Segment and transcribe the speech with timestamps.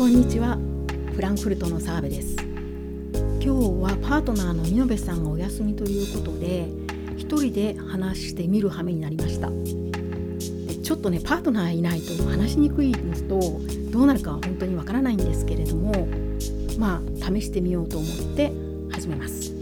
[0.00, 0.56] こんにちは。
[1.14, 2.34] フランクフルトの澤部です。
[2.42, 3.48] 今日
[3.82, 6.70] はパートナーの見延さんがお休みということで
[7.18, 9.48] 一人で話してみる羽目になりました。
[10.82, 13.60] ちょっとねパートナーいないと話しにくいのと
[13.90, 16.08] どうなるかは本当にわからないんですけれども
[16.78, 18.50] まあ試してみようと思って
[18.90, 19.52] 始めます。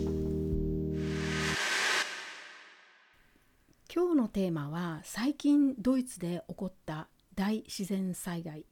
[3.93, 8.65] 今日のテーマは最近ドイツで起こった大自然災害。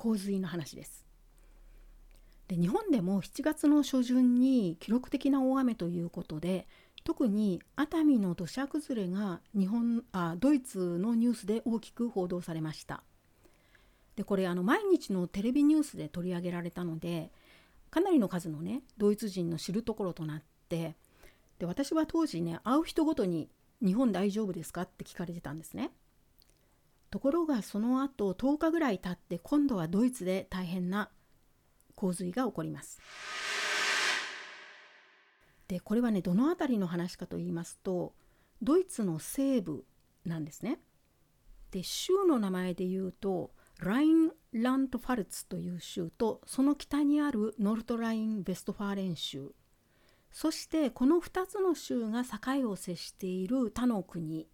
[0.00, 1.04] 洪水の話です
[2.48, 6.66] で日本でも7月の初旬に記録的な大雨ということで
[7.04, 13.02] 特に熱海の土砂崩れが日本あドイツのニュースで大きく報道されました
[14.16, 17.30] でこれあの毎日のテレビニュースで取り上げられたので
[17.90, 20.96] かなりの数のねドイツ人の知るところとなって
[21.58, 23.50] で私は当時ね会う人ごとに
[23.84, 25.90] 「日本大丈夫ですか?」って聞かれてたんですね。
[27.10, 31.10] ところがその後10日ぐらい経って今度はドイツで大変な
[31.94, 33.00] 洪水が起こります。
[35.68, 38.12] でこれはねどの辺りの話かと言いますと
[38.62, 39.84] ドイツの西部
[40.24, 40.80] なんですね。
[41.70, 49.52] で州の名前で言うとラインラント・ファルツという州とその北にあるノルトライン・ベストファーレン州
[50.32, 54.48] そしてこの2つの州が境を接している他の国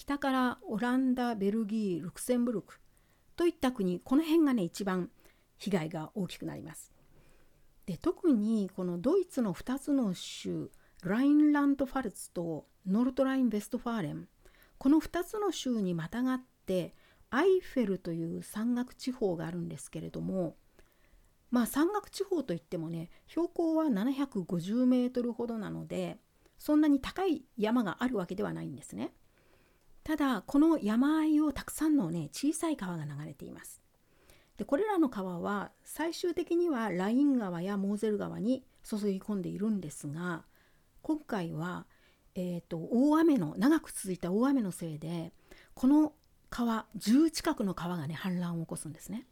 [0.00, 2.80] 北からオランダベルギールクセンブルク
[3.36, 5.10] といった国この辺がね一番
[5.58, 6.90] 被害が大きくなります。
[7.84, 10.70] で特にこのドイツの2つの州
[11.04, 14.26] ラインラント・ファルツとノルトライン・ベストファーレン
[14.78, 16.94] この2つの州にまたがって
[17.28, 20.56] アイフェルという山岳地方があるんですけれども
[21.50, 26.16] まあ山岳地方といってもね標高は750メートルほどなので
[26.56, 29.12] そんなに高い山があるわけではないんですね。
[30.04, 33.80] ただこの山あいをたくさんのね小さい川が流れています。
[34.56, 40.44] でこれらの川は最終的にはライン川やモーゼル川に注ぎ込んでいるんですが
[41.00, 41.86] 今回は、
[42.34, 45.32] えーと、大雨の長く続いた大雨のせいで
[45.72, 46.12] この
[46.50, 49.26] 川10近くの川がね氾濫を起こすんですね。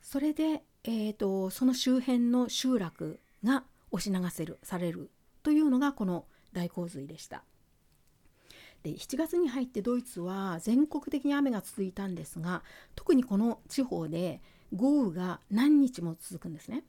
[0.00, 5.10] それで、えーとその周辺の集落が押し流せるされる
[5.42, 7.42] というのがこの大洪水でした。
[8.82, 12.62] で7月に入ってドイツは全国的に雨が続いたんですが
[12.94, 14.40] 特にこの地方で
[14.74, 16.84] 豪雨が何日も続くんですね。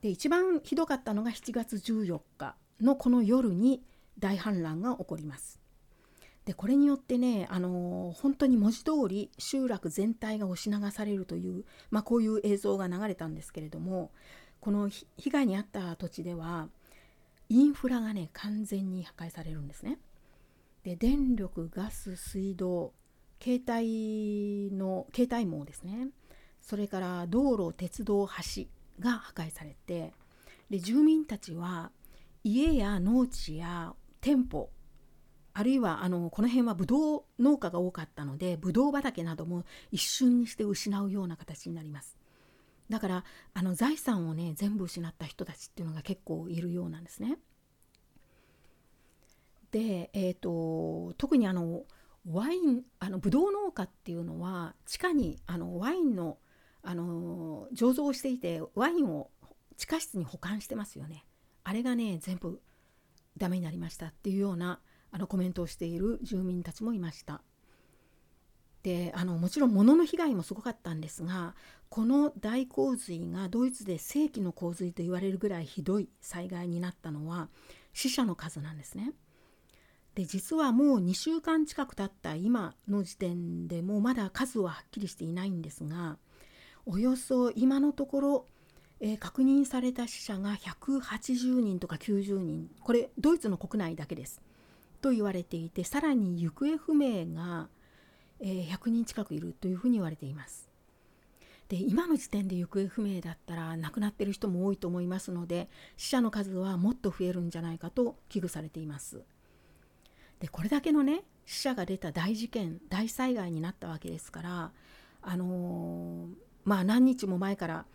[0.00, 3.82] で一番ひどかったのが7月14日のこの夜に
[4.18, 5.60] 大氾濫が起こります。
[6.44, 14.10] でこれによってね、あのー、本当に文字通り集落全体が押し流されるという、まあ、こういう映像が流れたんですけれども
[14.58, 16.68] この被害に遭った土地では
[17.48, 19.98] インフラがね完全に破壊されるんですね。
[20.84, 22.92] で電力ガス水道
[23.42, 26.08] 携帯の携帯網ですね
[26.60, 28.64] それから道路鉄道橋
[29.00, 30.12] が破壊されて
[30.70, 31.90] で住民たちは
[32.44, 34.70] 家や農地や店舗
[35.54, 42.16] あるいはあのこの辺はブドウ農家が多かったのでブドウ畑なども一瞬にして失うような形になります
[42.88, 47.38] だからあの財産をね全部失った人たちっていうのが結構いるようなんですね。
[49.72, 51.82] で、えーと、特にあの
[52.30, 56.38] ワインあのブドウ農家っていうのは地下にあのワインの
[56.84, 59.30] あの醸造をしていてワインを
[59.76, 61.24] 地下室に保管してますよね。
[61.64, 62.60] あれがね全部
[63.38, 64.80] ダメになりましたっていうような
[65.10, 67.40] あのコメントをしている住民たちもいました。
[68.82, 71.54] であのもちろん物の被害もすごかったんですが
[71.88, 77.48] この大洪水がドイツで世紀の洪水と言われるぐらいひどい災害になったのは
[77.92, 79.12] 死者の数なんですね。
[80.14, 86.18] で実はもう2週間近く経った今の時点でもうまだ数ははっきりしていないんですが
[86.84, 88.46] およそ今のところ、
[89.00, 94.42] えー、確認された死者が180人とか90人これドイツの国内だけです
[95.00, 97.68] と言われていてさらに行方不明が、
[98.40, 100.70] えー、100人近くいるというふうに言われています。
[101.68, 109.22] で今の時点で行方不明だったら亡くなってる人も多いと思いますので死者の数はもっと増えるんじゃないかと危惧されています。
[110.42, 114.72] でこれだけのね死者が出た大事件大災害になったわけですから
[115.22, 116.28] あのー、
[116.64, 117.86] まあ何日も前から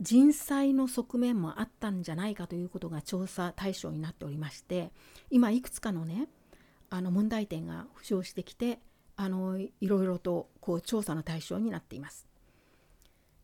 [0.00, 4.90] 人災の側面もあったんじゃないかということが調査対象になっておりまして
[5.30, 6.28] 今いくつかのね
[6.90, 8.80] あの問題点が浮上してきて
[9.14, 12.26] あのいろいろとこう調査の対象になっています。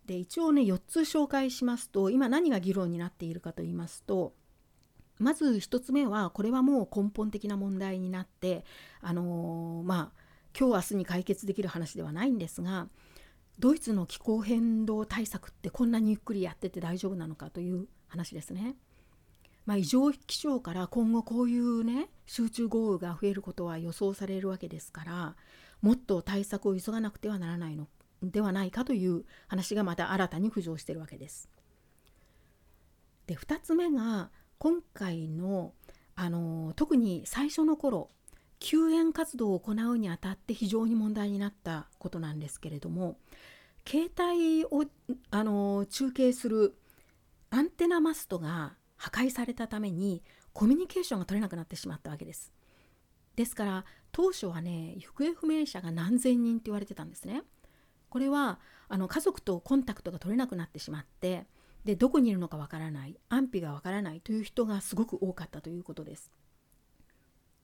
[0.06, 4.34] で一応ね4つ紹介しますと今何が議論になっているかと言いますと
[5.24, 8.62] まず1つ目はこれはもう根本的な問題になって
[9.00, 10.20] あのー、まあ
[10.56, 12.88] 今日明日に解決できる話ではないんですが
[13.58, 18.76] ドイツの気候変動対策ってこんなにゆっくりやってて大丈夫なのかという話ですね。
[19.64, 25.36] まあ、異常気象から今後こういうね集中豪雨が増えることは予想されるわけですから
[25.80, 27.88] もっと対策を急がなくてはならないの
[28.22, 31.48] ではないかという話がまた新たに浮上してるわけです。
[33.26, 34.30] で2つ目が
[34.64, 35.74] 今回の
[36.16, 38.08] あの特に最初の頃
[38.60, 43.18] 救援活動を行うにあたって非常に問題になったことなんですけれども
[43.86, 44.86] 携帯を
[45.30, 46.78] あの中継する
[47.50, 50.22] アンテナマストが破壊されたために
[50.54, 52.50] コミュニケーションが取れなくなってしまったわけです。
[53.36, 57.42] ですから当初はね行方不明者が何千人って言われてたんですね。
[58.08, 61.44] これはあの家族とコンタクトが取れなくなってしまって
[61.84, 66.32] でどこにいるのかわからない安否がわからないという人がすごく多かったということです。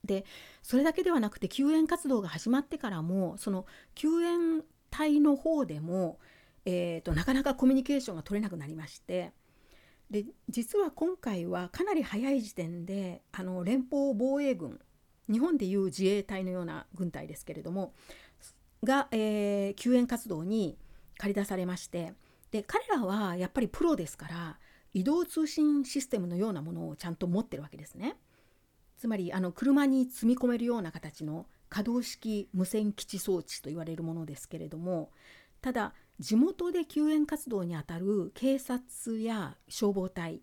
[0.03, 0.25] で
[0.63, 6.19] それだけではなくて救援活動が始まってからもその救援隊の方でも、
[6.65, 9.31] えーと、なかなかコミュニケーションが取れなくなりまして
[10.09, 14.79] で実は今回はかなり早い時点であの連邦防衛軍
[15.31, 17.93] 日本でいう自衛隊のような軍隊ですけれども
[18.83, 20.77] が、えー、救援活動に
[21.17, 22.13] 駆り出されまして
[22.51, 24.59] で彼らはやっぱりプロですから
[24.93, 28.17] 移動通信システムのようなものをちゃんと持ってるわけですね。
[28.97, 35.09] つまりあの車に積み込めるような形の可動式無線基地装置と言われるものですけれども
[35.61, 40.41] ただ地元で救援活動にあたる警察や消防隊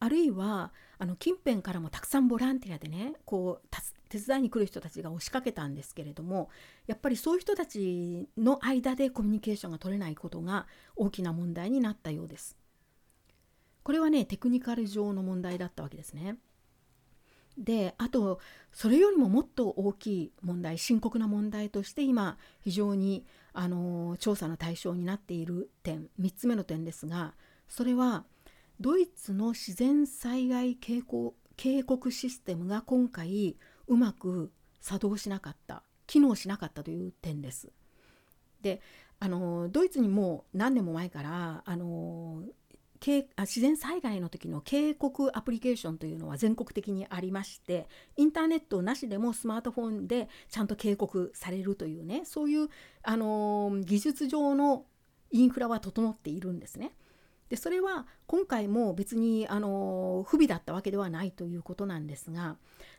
[0.00, 3.68] あるいはあの近辺からもたくさんボランティアでねこう
[4.08, 6.50] 手伝いに来る人たちが押しかけたんですけれども
[6.86, 10.66] やっぱりそういう人たちの間でコミュニケーションが取れないことが
[10.96, 12.56] 大きな問題になったようです。
[13.82, 16.36] これはねテクニカル上の問題だったわけですね。
[17.56, 18.38] であと
[18.72, 27.34] それよりももっと大きい問題深刻な問題として今非常にあの調査の対象になっている点3つ目の点ですが
[27.66, 28.24] それは
[28.80, 33.56] ドイツの自然災害警告システムが今回
[33.88, 37.70] うまく作動しなかった機能しなかったという点です。
[38.62, 38.80] で
[39.20, 42.42] あのドイツにも何年も前からあの
[43.00, 52.68] 自然災害の時の警告アプリケーションというのは全国的にありましてインターネットなしでもスマートフォンでちゃんと警告されるというねそういう
[53.04, 54.84] あの技術上の
[55.30, 56.92] インフラは整っているんですね。
[57.50, 62.56] でそれは今回も別にあの不備だったわけではないということなんですが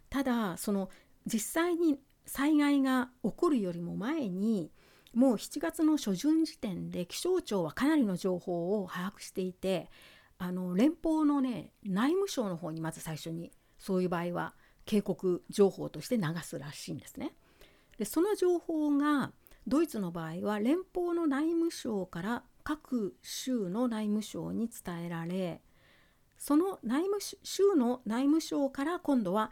[0.09, 0.89] ただその
[1.25, 4.71] 実際に災害が起こるよりも前に
[5.13, 9.89] もう7月の初旬時点で気象庁はかなりの情報を把握していて
[10.38, 14.53] あの連邦のね内務省の方にまず最初にそういう場合は
[14.85, 17.33] 警告情報として流すらしいんですね。
[17.97, 19.31] でその情報が
[19.67, 25.61] ドイツの場合は連邦の内務省から各州の内務省に伝えられ
[26.38, 29.51] その内務州の内務省から今度は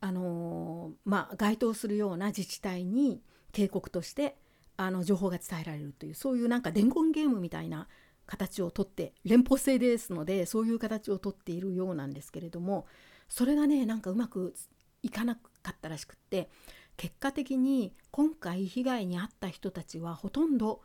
[0.00, 3.22] あの、まあ、該当するような自治体に
[3.52, 4.36] 警告として
[4.76, 7.88] あの情報が伝えられるというそういうなんか伝言ゲームみたいな
[8.26, 12.86] 形をとって連邦制ですのでそういう形をとっているようなんですけれども
[13.28, 14.54] それがねなんかうまく
[15.02, 15.40] いかなか
[15.70, 16.48] ったらしくって
[16.96, 20.82] 結果的に今回被害に遭った人たちはほとんど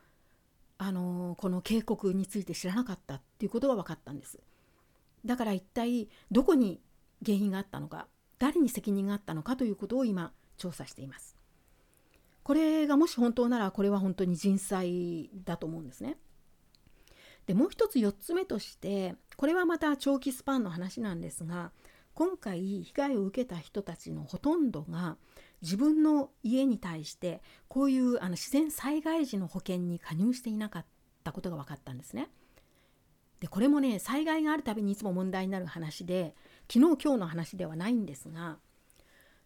[0.77, 4.39] あのこの警告について知らなかったっていうことが分かったんです。
[5.25, 6.81] だから一体どこに
[7.25, 8.07] 原因があったのか
[8.39, 11.37] 誰に責任があったのかということを今調査しています。
[12.43, 16.17] これがもし本当ならこれは本当に人災だと思うんですね。
[17.45, 21.71] でもう一つ4つ目としてこれはまた長期スパンの話なんですが
[22.13, 25.17] 今回被害を受けた人たちのほとんどが
[25.61, 30.85] 自分の家に対してこういうあの自然災害時の保険に加入していなかっ
[31.23, 32.29] たことが分かったんですね。
[33.39, 36.35] でこれもね災害があるたびにいつも問題になる話で
[36.71, 38.57] 昨日今日の話ではないんですが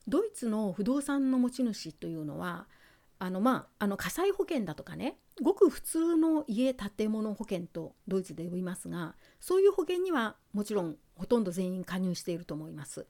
[0.08, 2.68] ドイツの不動産の持ち主というのは
[3.20, 13.06] あのまああの火災保険だとかねごく普通の家建物保険とドイツで呼びますがそういう保険にはもちろんほとんど全員加入していると思います。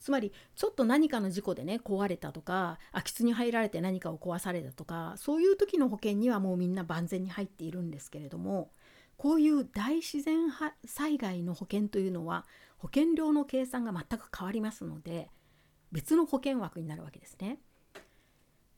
[0.00, 8.70] つまりちょっと何かの事故でね壊れたとか空き巣に入られて何かを壊されたとかそういう時の保険にはもうみんな万全に入っているんですけれども
[9.16, 10.50] こういう大自然
[10.86, 12.46] 災害の保険というのは
[12.78, 15.30] 保険料の計算が全く変わりますので
[15.92, 17.58] 別の保険枠になるわけですね。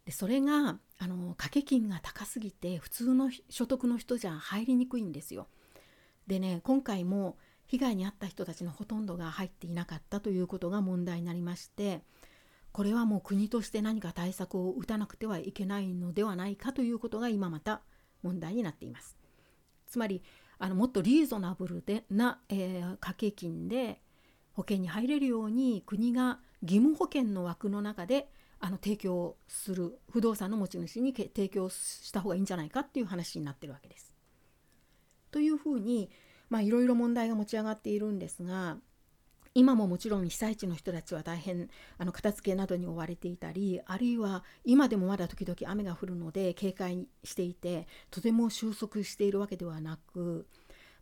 [0.04, 5.48] でそれがあの掛け金が高すぎて普通の所得の人じゃ入りにくいんですよ。
[6.26, 12.02] でね今回も被害に遭った人たちのほとんどが入っていなかったということが問題になりまして
[12.72, 17.82] これはもう国として何か対策を打たなくてはいけないのではないかということが今また
[18.22, 19.16] 問題になっています。
[19.86, 20.22] つまり
[20.60, 24.00] あのもっとリーズナブルでな、えー、掛け金で
[24.52, 28.28] 保険に入れるように国が義務保険の枠の中で
[28.60, 34.14] あの提供する不動産の持ち主に提供した方がいいんじゃないかっていう話になってるわけです。
[35.30, 36.10] というふうに
[36.60, 38.76] いろいろ問題が持ち上がっているんですが
[39.54, 50.46] 今ももちろん被災地の人たちは大変あの片付けなどに追われていたりあるいは今でもまだ時々雨が降るので警戒していてとても収束しているわけではなく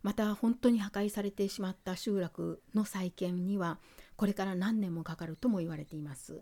[0.01, 3.77] また本当に破壊されてしまった集落の再建には
[4.15, 6.41] これから何年もかかるとも言われています。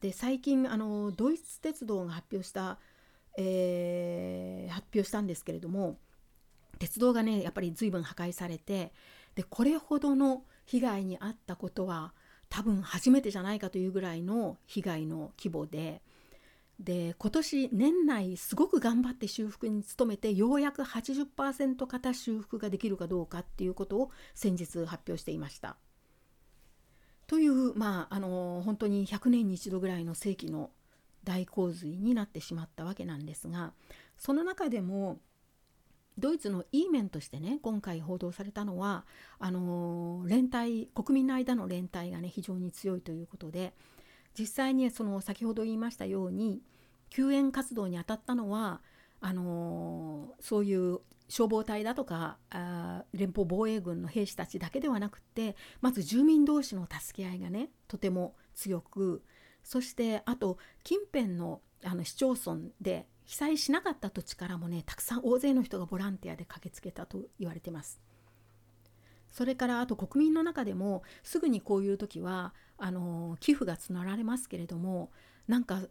[0.00, 2.78] で最近あのドイツ鉄道が発表した、
[3.38, 5.98] えー、発表したんですけれども
[6.78, 8.92] 鉄道がねやっぱり随分破壊されて
[9.36, 12.12] でこれほどの被害に遭ったことは
[12.48, 16.02] 多分初めてじゃないかというぐらいの被害の規模で
[16.80, 25.76] で今年年内すごく頑張って修復に努めてようやく80%型修復ができるかどうかっていうことを先日発表していました。
[27.26, 30.70] というまああの本当に100年に一度ぐらいの世紀の
[31.24, 33.72] 大洪水になってしまったわけなんですが
[34.16, 35.18] その中でも
[36.18, 39.04] ドイツのいい面としてね今回報道されたのは
[39.38, 43.74] あの連帯国民の間の連帯がね非常に強いということで
[44.38, 46.62] 実際にその先ほど言いましたように
[47.10, 48.80] 救援活動に当たったのは
[49.20, 59.22] あのそういう消防隊だとかあ連邦防衛軍の兵士たちだけではなくてまず住民同士の助け合いがねとても強く
[59.64, 68.00] そしてあと近辺のあの市町村で被災しなかった土地からもねたくさん大勢の人がボランティアで駆けつけたと言われてます。
[69.28, 75.10] それからあと国民の中でもすぐにこういう時はあの寄付が募られますけれども
[75.46, 75.82] なんか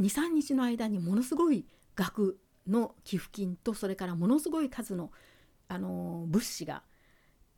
[0.00, 5.10] 23日の間にものすごい額の寄付金とそれからものすごい数の
[5.68, 6.82] あの物資が、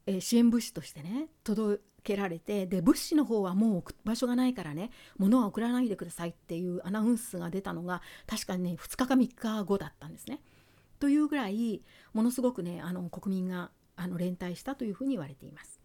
[0.07, 10.41] えー、支援物資としてね届けられてで物資の方はもう場所がないからね物は送らないでくださいっていうアナウンスが出たのが確かにね2日か3日後だったんですね。
[10.99, 11.83] というぐらい
[12.15, 15.81] ものすごくねあの国民があの連帯したというふうに言われています。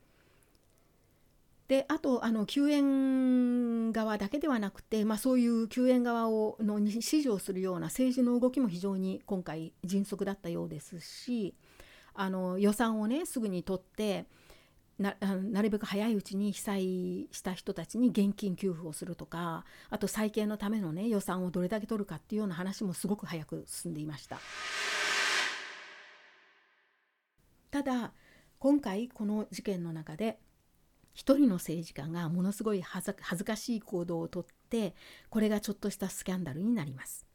[1.68, 11.56] であとあの救援側だけではなくて、まあ、そういう救援側をのに支持をするような政治の動きも非常に今回迅速だったようですし
[12.14, 14.26] あの予算をねすぐに取って
[15.00, 24.40] ななるべく早いうちに被災した人たちに現金給付をするとかあと再建のためのね予算をどれだけ取るかっていうような話もすごく早く進んでいました。
[27.72, 28.14] ただ
[28.60, 30.38] 今回この事件の中で
[31.14, 34.94] 一人の政治家がものすごい恥ずかしい行動をとって
[35.30, 37.31] これがちょっとしたスキャンダルになります。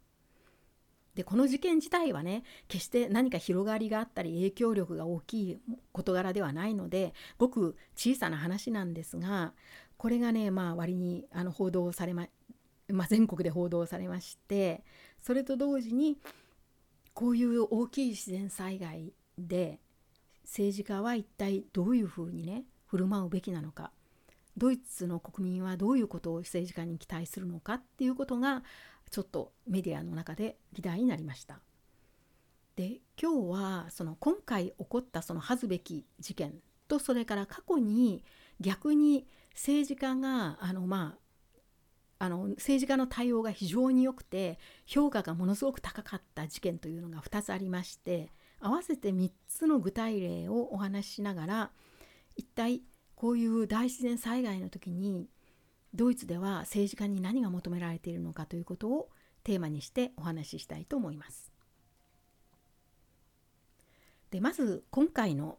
[1.17, 5.59] でこの事件自体はね決して何か広がりがあったり影響力が大きい
[5.93, 9.55] 事柄ではないのでごく小さな話なんですが
[9.97, 12.27] これがねまあ割にあの報道されま、
[12.89, 14.85] まあ、全国で報道されまして
[15.23, 16.19] それと同時に
[17.15, 19.81] こういう大きい自然災害で
[20.45, 23.91] 政治家は一体どういうふうにね振る舞うべきなのか
[24.59, 28.63] ドイツの国民はどういうことを政治家に期待するのかっていうことが
[29.11, 31.61] ちょっとメディアの中で議題になりました。
[32.77, 36.55] で今日はその今回起こったその恥ずべき事件
[36.89, 38.23] とそれから過去に
[38.61, 41.27] 逆に政治家があのまあ
[42.19, 51.71] あの政治家の対応が非常に良くて評価がものすごく高かった事件というのが2つありまして合わせて3つの具体例をお話ししながら
[52.37, 52.83] 一体
[53.15, 55.29] こういう大自然災害の時に
[55.97, 59.09] ドイツでは政治家に何が求められているのかということを
[59.43, 61.51] テーマにしてお話ししたいと思います。
[64.31, 65.59] でまず今回の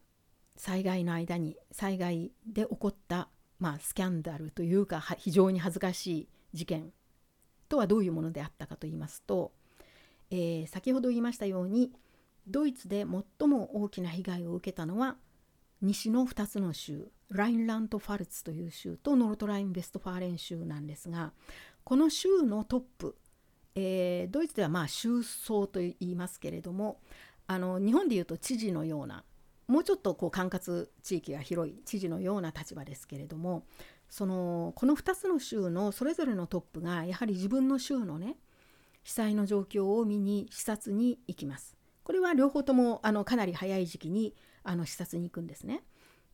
[0.55, 3.29] 災害の間に災害で起こった、
[3.59, 6.91] まあ、スキャンダルというか非常に恥ずかしい事件
[7.69, 9.51] とはどういうものであったかと言いますと、
[10.29, 11.91] えー、先ほど言いましたように
[12.47, 13.05] ドイツで
[13.39, 15.15] 最も大きな被害を受けたのは
[15.81, 21.33] 西の2つの州ラインラント・ファルツという州とノルトライン・ベストファーレン州なんですが
[21.83, 23.15] この州のトップ、
[23.75, 26.99] えー、ドイツではまあ州相と言いますけれども
[27.47, 29.23] あの日本でいうと知事のような
[29.67, 33.63] もうちょっとこう管轄地域が広い知事のような立場ですけれども
[34.09, 38.37] そのこの2つの州のそれぞれのトップがやはり自分の州のね
[39.03, 41.77] 被災の状況を見に視察に行きます。
[42.03, 44.33] これは両方ともあのかなり早い時期に
[44.67, 45.83] あの視察に行くんですね。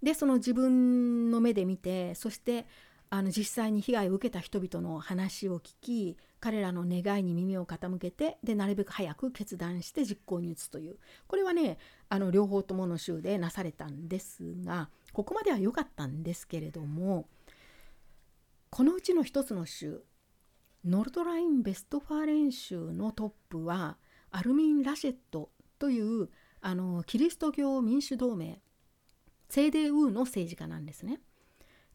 [0.01, 2.65] でその自分の目で見てそして
[3.09, 10.97] あの実際に被害を受けた人々の話を聞き彼らの願いに耳を傾けてでなるべく早く決断して実行に移すという
[11.27, 11.77] これはね
[12.09, 17.27] あの両方ともの州でなされたんですがここまでは良かったんですけれども
[18.71, 20.03] このうちの一つの州
[20.83, 23.97] ノルトライン・ベストファーレン州のトップは
[24.31, 26.29] アルミン・ラシェットという
[26.65, 28.61] あのキリスト教民主同盟
[29.49, 31.19] CDU の政治家なんですね。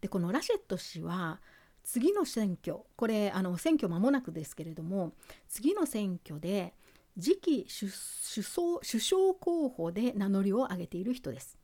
[0.00, 1.40] でこのラシェット氏は
[1.82, 5.14] 次の選挙これあの選挙間もなくですけれども
[5.48, 6.74] 次の選挙で
[7.18, 11.58] 次期首相首相候補で名乗りを上げている人です。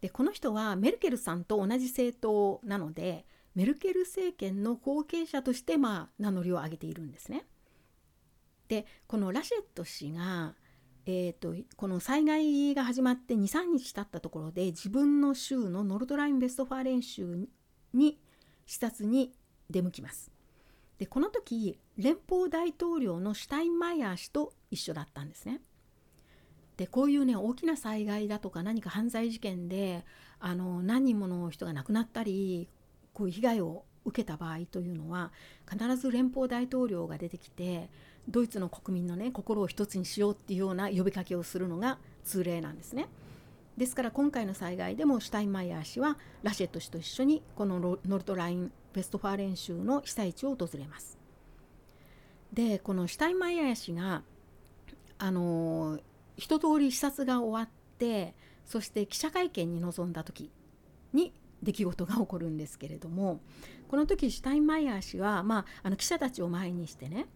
[0.00, 7.46] でこの人はメルケルさんと同じ政党なのでメルケル政権の後継者としてまあ名乗りを上げているんですね。
[8.66, 10.54] でこのラシェット氏が、
[11.10, 17.48] えーと、この災害が始まって23日経ったところで自分の州のノルトライン・ベストファーレン州
[17.94, 18.20] に
[18.66, 19.32] 視察に
[19.70, 20.30] 出向きます。
[20.98, 25.62] でこの時連邦大統領のシュタインマイヤー氏と一緒だったんですね。
[26.76, 30.04] でこういうね大きな災害だとか何か犯罪事件で
[30.38, 32.68] あの何人もの人が亡くなったり
[33.14, 35.32] こういう被害を受けた場合というのは
[35.70, 37.88] 必ず連邦大統領が出てきて
[38.28, 43.08] ドイツの国民のね心を一つにしようっていうような呼びかけをするのが通例なんですね。
[43.76, 51.16] ですから今回の災害でもシュタインマイヤー氏はラシェット氏と一緒にこのノルトライン・ベストファーレン州の被災地を訪れます。
[52.52, 54.22] でこのシュタインマイヤー氏が
[55.18, 55.98] あの
[56.36, 60.50] 一通り視察が終わってそして記者会見に臨んだ時
[61.12, 61.32] に
[61.62, 63.40] 出来事が起こるんですけれども
[63.88, 67.26] この時シュタインマイヤー氏は、まあ、あの記者たちを前にしてね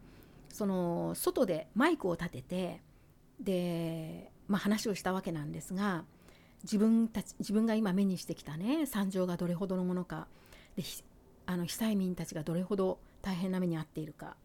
[0.53, 2.83] その外でマイクを立てて
[3.41, 6.05] で、まあ、話をしたわけなんですが
[6.63, 10.29] 自分たち自分が今目にしてきたね惨状がどれほどのものか
[10.77, 10.85] で
[11.47, 14.37] あの被災民たちがどれほど大変な目に遭っているか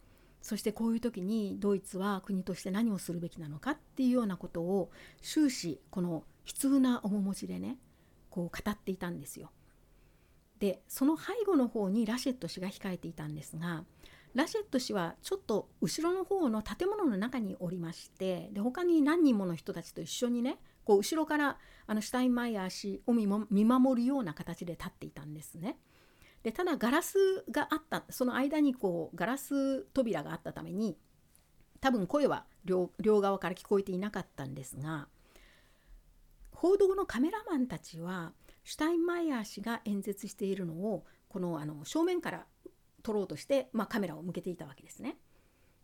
[0.41, 4.89] そしてこういう時にドイツは国として何をするべきなのかっていうようなことを
[5.21, 7.77] 終始この悲痛な面持ちでね
[8.29, 9.51] こう語っていたんですよ。
[10.59, 13.83] でその背後の方にラシェット氏が控えていたんですが
[14.37, 23.25] ラシェット氏はちょっと後ろの方の建物の中におりましてで他に何人もの人たちと一緒にねこう後ろからあのシュタインマイヤー氏を見
[23.65, 25.79] 守るような形で立っていたんですね。
[26.43, 27.17] でただガラス
[27.49, 30.97] があったその間にこうガラス扉があったために
[31.81, 35.07] 多分声は両側から聞こえていなかったんですが
[36.51, 42.45] 報道のカメラマンたちはシュタインマイヤー氏が演説しているのをこのあの正面から
[43.07, 45.15] 撮ろうとして、まあ、カメラを向けていたわけですね。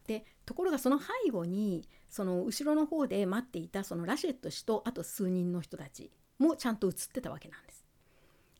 [0.05, 7.85] でところがその背後にその後ろの方で待っていたそのラシェット氏とあと数人の人たちもちゃんと映ってたわけなんです。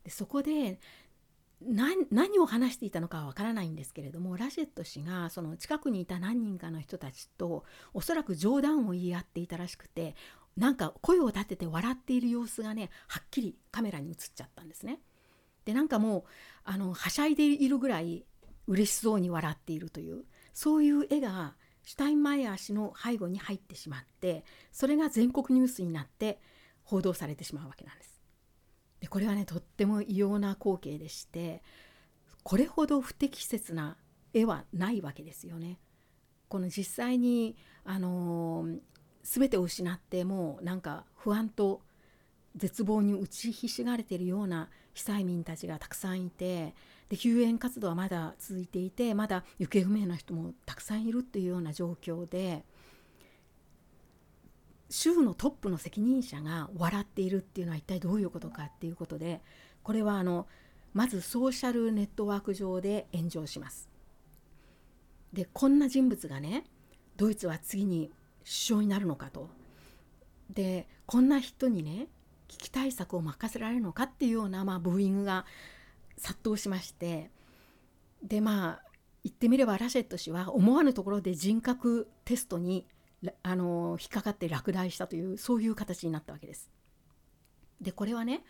[0.06, 0.80] でそこで
[1.62, 10.15] 何を話していたのかはわからないんですけれどもラシェット氏がその近くにいた何人かの人たちとおそらく冗談を言い合っていたらしくて
[10.58, 14.99] なんか声を立てて笑っている様子がねはっきりカメラに映っちゃったんですね。
[15.65, 16.23] でなんかもう
[16.65, 18.26] あのはしゃいでいるぐらい
[18.67, 20.23] 嬉しそうに笑っているという
[20.54, 26.39] そういう絵がシュタインマイヤー氏の背後に入ってしまってそれが全国ニュースになって
[26.84, 28.21] 報道されてしまうわけなんです。
[29.02, 31.62] でこれはねとっても異様な光景でして
[32.43, 33.97] これほど不適切な
[34.34, 35.80] 絵はないわけですよね。
[36.47, 38.80] この実際にあのー、
[39.23, 41.82] 全てを失ってもうなんか不安と
[42.56, 46.76] 絶望に打ちひしがれているような被災民たちがたくさんいて
[47.13, 52.65] で救援活動はまだ続いていてまだ行方不明な人もたくさんいるっていうような状況で
[54.89, 59.41] 州のトップの責任者が笑っているっていうのは一体どういうことかっていうことで
[59.84, 60.47] これはあの
[60.95, 63.91] まずソーシャルネットワーク上で炎上します。
[65.32, 66.65] でこんな人物がね
[67.15, 69.49] ドイツは次に首相になるのかと。
[70.49, 72.08] でこんな人にね
[72.47, 75.45] 危機対策を任せられるのかっていうような、まあ、ブーイングが
[76.17, 77.32] 殺到しまして
[78.21, 78.89] でまあ
[79.23, 82.86] 言ってみればラシェット氏は思わぬところで人格テストに
[83.41, 86.69] あの引っかかって落第したというそういう形になったわけです。
[87.80, 88.43] でこれはね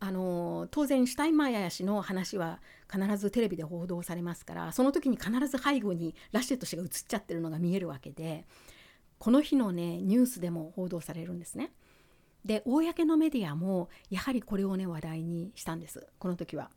[0.00, 8.46] あの当然シュタインマイヤー氏の話は必ずテレビで報道されますからその時に必ず背後にラシェット氏が映っちゃってるのが見えるわけで
[9.18, 11.72] この日のねニュースでも報道されるんですね。
[12.44, 16.70] で公のメディアもやはりこれをね話題にしたんですこの時は。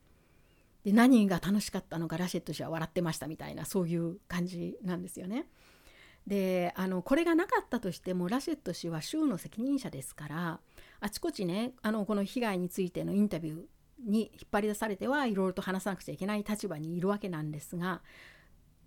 [0.83, 5.45] で何が楽しかったのかラシェット氏は笑ってましたみたいなそういう感じなんですよね。
[6.27, 10.59] であのこれがなかったとしてもラシェット氏は州の責任者ですから
[10.99, 13.61] あちこちねあのこの被害についてのインタビュー
[14.05, 18.01] に引っ張り出されてはいろいろと話さなくちゃいけない立場にいるわけなんですが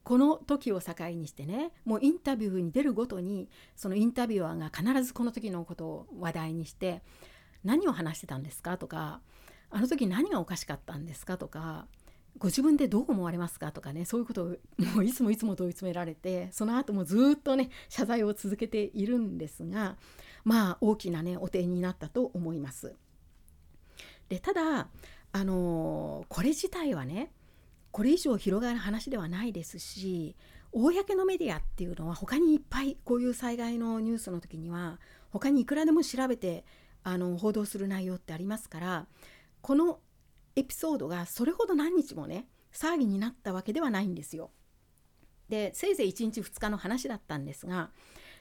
[0.04, 7.02] この時を境にしてねもうインタビューに出るごとにそのインタビュアーが必ずこの時のことを話題にして
[7.64, 9.20] 何を話してたんですかとか
[9.74, 11.86] あの時何がおかしかったんですかとか
[12.38, 19.96] ご自分でどう思われますかとかねそういうことをもういつもいつも問い詰められてその後もずっとね謝罪を続けているんですが
[20.44, 22.94] まあ大きなねお手になったと思います。
[24.28, 24.88] でただ
[25.32, 27.32] あのこれ自体はね
[27.90, 30.36] これ以上広がる話ではないですし
[30.70, 36.64] 公のメディアっていうのは他にいっぱいこういう災害のニュースの時には他にいくらでも調べて
[37.02, 39.06] あの報道する内容ってありますから
[39.64, 40.00] この
[40.56, 44.50] エピソードがそれほど何日もね騒ぎになったわけではないんですよ。
[45.48, 47.90] でせいぜい1日2日の話だったんですが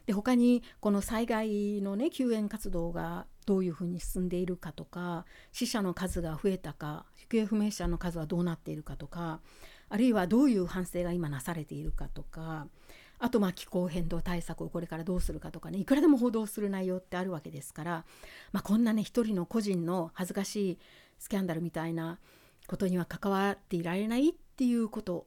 [0.05, 9.39] で他にこの災害のね救援活動がどういうふうに進んでいるかとか死者の数が増えたか行方不明者の数はどうなっているかとか
[9.87, 12.67] あるいはどういう反省が今なされているかとか
[13.23, 18.05] あとまあ気候変動対策をこれからどうするかとかねいくらでも報道する内容ってあるわけですから、
[18.51, 20.79] まあ、こんなね一人の個人の恥ずかしい
[21.23, 22.19] スキャンダルみたいな
[22.67, 25.25] ことには関わっていられないっていうこと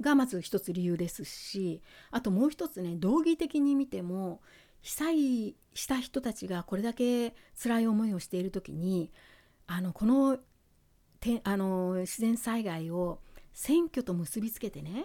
[0.00, 4.40] がまず一つ理由ですしあともう一つね道義的に見ても
[4.80, 9.12] 被災した人たちがこれだけ辛い思いをしている時に
[9.66, 10.38] あのこの
[11.20, 13.20] てあの自然災害を
[13.52, 15.04] 選挙と結びつけてね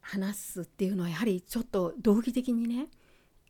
[0.00, 2.86] 話すっていうのはやはりちょっと道義的にね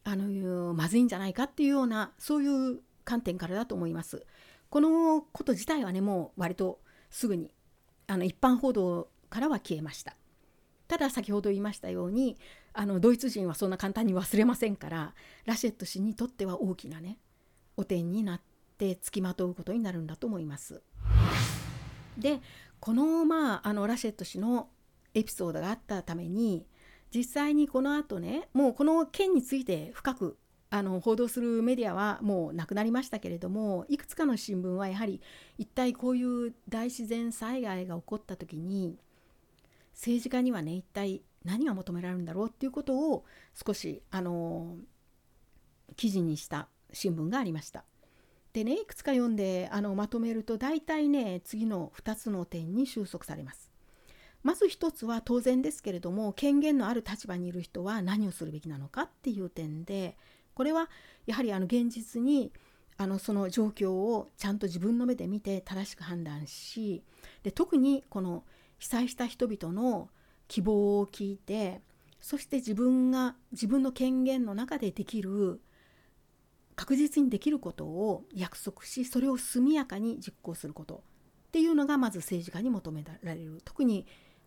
[0.05, 4.25] あのまずいんじゃないかっていうようなそういう観点からだと思います。
[4.71, 6.81] このこと自体はねもう割と
[7.11, 7.53] すぐに
[8.07, 10.17] あの一般報道からは消えました。
[10.89, 12.37] ただ先ほど言いましたように
[12.73, 17.19] あのドイツ人はそんな簡単に忘れませんからラシェット氏にとっては大きなね
[17.77, 18.41] 汚点になっ
[18.77, 20.83] てつきまとうことになるんだと思います。
[22.19, 22.41] で
[22.81, 24.69] このまああのラシェット氏の
[25.15, 26.67] エピソードがあったために
[27.15, 30.39] 実際にこのあとねもうこの件について深く
[30.71, 35.21] あの報道するメディアはもうなくなりましたけれどもいくつかの新聞はやはり
[35.59, 38.97] 一体こういう大自然災害が起こった時に
[39.93, 44.77] 政治家にはね一体何が求められるんだろうっていうことを少しあの
[45.97, 47.85] 記事にした新聞がありました。
[48.53, 53.71] でねいくつか読んであのまとめると大体ね次の2つの点に収束されます。
[54.43, 60.17] まず一つは当然ですけれども権限のある立場にいる人は何をするべきなのかっていう点で
[60.61, 60.91] これは
[61.25, 62.53] やはりあの現実に
[62.99, 67.03] あのその状況をちゃんと自分の目で見て正しく判断し
[67.43, 68.45] で特にこの
[68.79, 70.11] 被災した人々の
[70.49, 71.81] 希望を聞いて
[72.21, 75.63] そして自分が自分の権限の中でできる
[76.77, 81.03] 確実にできることを約束しそれを速やかに実行すること。
[81.49, 83.63] っていうのがまず政治家に求められる。
[83.65, 84.05] 特に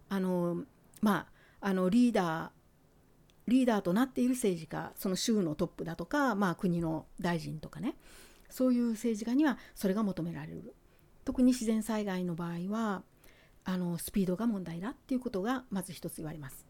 [0.10, 0.64] あの
[1.02, 1.26] ま
[1.62, 2.63] ああのリーダー
[3.48, 7.96] リーダーとなっている政治家その州のトップだとか、まあ、国の大臣とかね
[8.50, 10.76] そういう政治家にはそれが求められる
[11.26, 13.04] 特に自然災害の場合は
[13.66, 16.66] あのスピードが問題だっていうことがまず一つ言われます。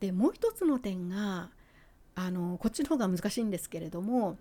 [0.00, 1.50] でもう一つの点が
[2.14, 4.38] あのこっちの方が難しいんですけれども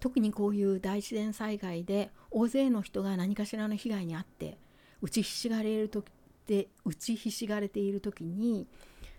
[0.00, 4.58] 特にこういう大自然災害で大勢の人が何かしらの被害に遭って
[5.00, 6.12] 打ちひしがれる時
[6.46, 8.66] で打ちひしがれている時に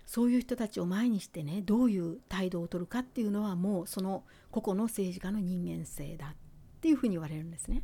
[0.06, 6.36] そういう人たちを前にしてねどういう態度をとるかっていうのはもうその個々の政治家の人間性だっ
[6.80, 7.82] ていうふうに言われるんですね。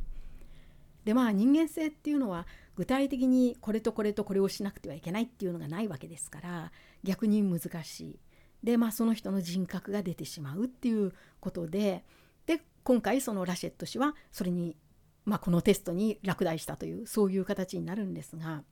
[1.03, 6.71] でまあ人間性っていうのは具体的にこれとこれとこれをしなくてはいけないっていうのがないわけですから
[7.03, 8.19] 逆に難しい。
[8.63, 12.05] でまあその人の人格が出てしまうっていうことで
[12.45, 14.77] で今回そのラシェット氏はそれに、
[15.25, 18.63] まあ、このテストに落第したというそういう形になるんですが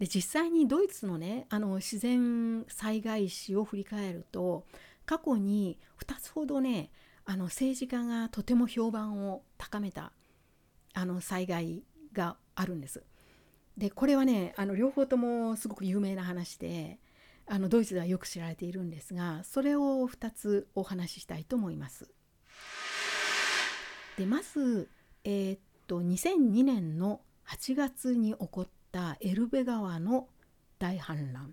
[0.00, 4.64] で実際にドイツのねあの自然災害史を振り返ると
[5.04, 6.90] 過去に2つほどね
[7.26, 10.12] あの政治家がとても評判を高めた
[10.94, 11.82] あの災害
[12.14, 13.04] があるんです。
[13.76, 16.98] でこれはねあの両方ともすごく有名な話で
[17.46, 22.10] あのドイツではよく知られているんですがそれを2つお話ししたいと思います。
[24.16, 24.88] でまず、
[25.24, 30.28] えー、っと2002年の8月に起こったエルベ川の
[30.78, 31.52] 大氾濫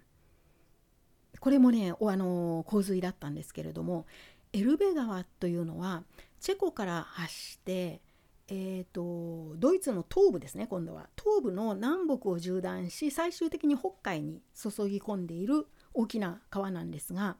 [1.39, 4.05] これもねあの洪水だったんですけれども
[4.53, 6.03] エルベ川というのは
[6.39, 8.01] チェコから発して
[8.49, 17.35] えーと、ドイツの東部ですね今度は東部の南北を縦断し最終的に北海に注ぎ込んでいる大きな川なんですが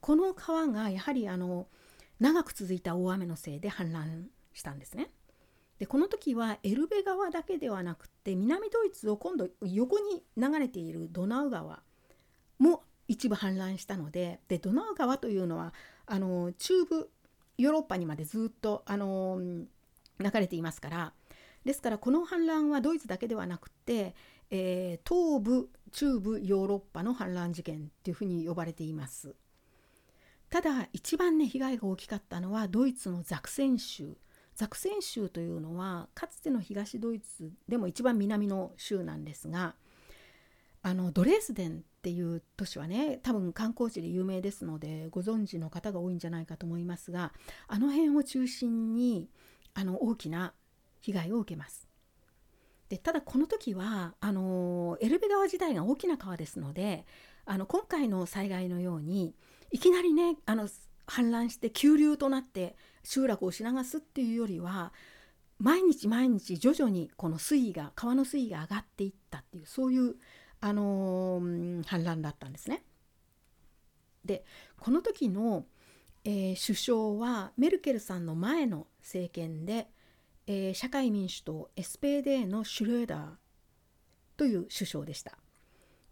[0.00, 1.66] この川がやはりあの
[2.20, 5.10] 長く続いた大雨のせいで氾濫したんですね。
[5.78, 11.80] でこの時はエルベ川だけではなくて南ドイツを今度横に流れているドナウ川
[12.58, 15.74] も一部氾濫したのででドナウ川というのは
[16.06, 17.10] あの中部
[17.58, 19.40] ヨーロッパにまでずっとあの
[20.18, 21.12] 流れていますから
[21.64, 24.14] ですからこの氾濫はドイツだけではなくて、
[24.50, 29.34] えー、東部中部ヨーロッパの氾濫事件っていうふうに呼ばれています。
[30.48, 34.16] ただ一番ね被害が大きかったのはドイツのザクセン州
[34.56, 39.74] ザクセン州というのはかつての東ドイツでも一番南の州なんですが
[40.82, 47.32] あのドレスデンっていう都市はね多分観光地で有名ですのでご存知の方が多いんじゃないかと思いますが
[47.68, 49.28] あの辺を中心に
[49.74, 50.54] あの大きな
[51.00, 51.86] 被害を受けます。
[52.88, 57.04] でただこの時はあのエルベ川自体が大きな川ですので
[57.44, 59.34] あの今回の災害のように
[59.72, 60.68] いきなりねあの
[61.06, 64.92] 氾濫して急流となって集落をし流すっていうよりは
[65.58, 70.16] 毎日毎日徐々にこの水位が川の水位が上がっていったっていうそういう、
[70.60, 72.82] あのー、氾濫だったんですね。
[74.24, 74.44] で
[74.80, 75.66] この時の、
[76.24, 79.88] えー、首相はメルケルさんの前の政権で、
[80.48, 83.28] えー、社会民主党 SPD のシュレーダー
[84.36, 85.38] という首相でした。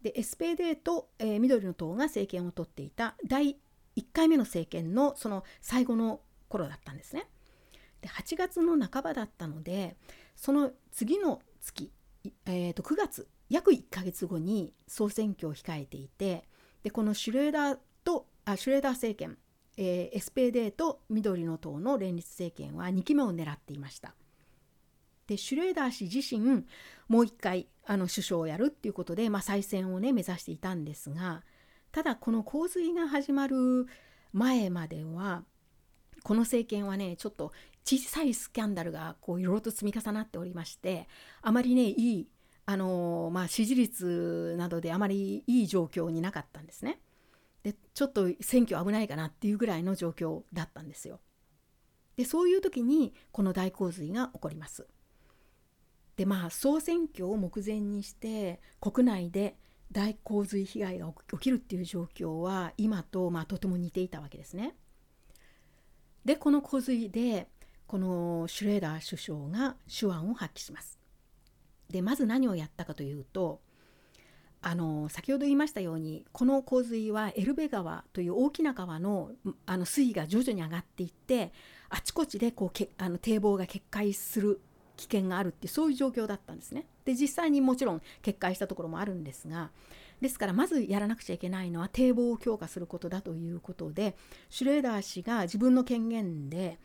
[0.00, 3.56] で SPD と、えー、緑の党が政権を取っていた第
[3.96, 7.26] 1回目の政権のその最後の頃だったんですね。
[8.00, 9.96] で8月の半ばだったので
[10.36, 11.90] その次の月、
[12.46, 16.46] えー、と9月約1ヶ月後に総選挙を控えていて
[16.82, 19.38] でこのシュレーダーとあシュレーダー政権、
[19.76, 24.14] えー、SPD と緑の党の連立政権は2期目を狙っていました。
[25.26, 26.66] でシュレーダー氏自身
[27.08, 31.42] もう一回あの首相をやるっていうことで、まあ、再選をね目指していたんですが
[31.92, 33.86] ただこの洪水が始まる
[34.32, 35.44] 前までは
[36.24, 37.52] この政権はねちょっと
[37.84, 41.06] 小さいスキャンダルがこういろいろと積み重なっておりまして
[41.42, 42.28] あまりねいい
[42.66, 46.98] あのまあ、支持率などであまりいい状況になかったんですね。
[47.62, 51.20] でちょっと選挙危ないかなっていうぐらいの状況だったんですよ。
[52.16, 54.86] でそういう時にこの大洪水が起こります。
[56.16, 59.58] でまあ総選挙を目前にして国内で
[59.92, 64.74] 大洪水被害が起きるっていう状況は今とまあとても似ていたわけですね。
[66.24, 67.48] でこの洪水で
[67.86, 70.98] このシュレーダー首相が手腕を発揮します。
[71.90, 73.60] でまず何をやったかというと
[74.62, 79.32] あの先ほど言いましたようにこの洪水はエルベ川という大きな川の
[79.66, 81.52] あの水位が徐々に上がっていって
[81.90, 84.62] あちこちでこうけあの堤防が決壊する
[84.96, 86.86] 危険があるってそういう状況だったんですね。
[87.04, 89.70] で実際にもちろん決壊したところもあるんですが
[90.24, 94.16] ですからまずやらなくちゃいけないのは堤防を強化することだということで
[94.48, 96.78] シュレーダー氏が自分の権限で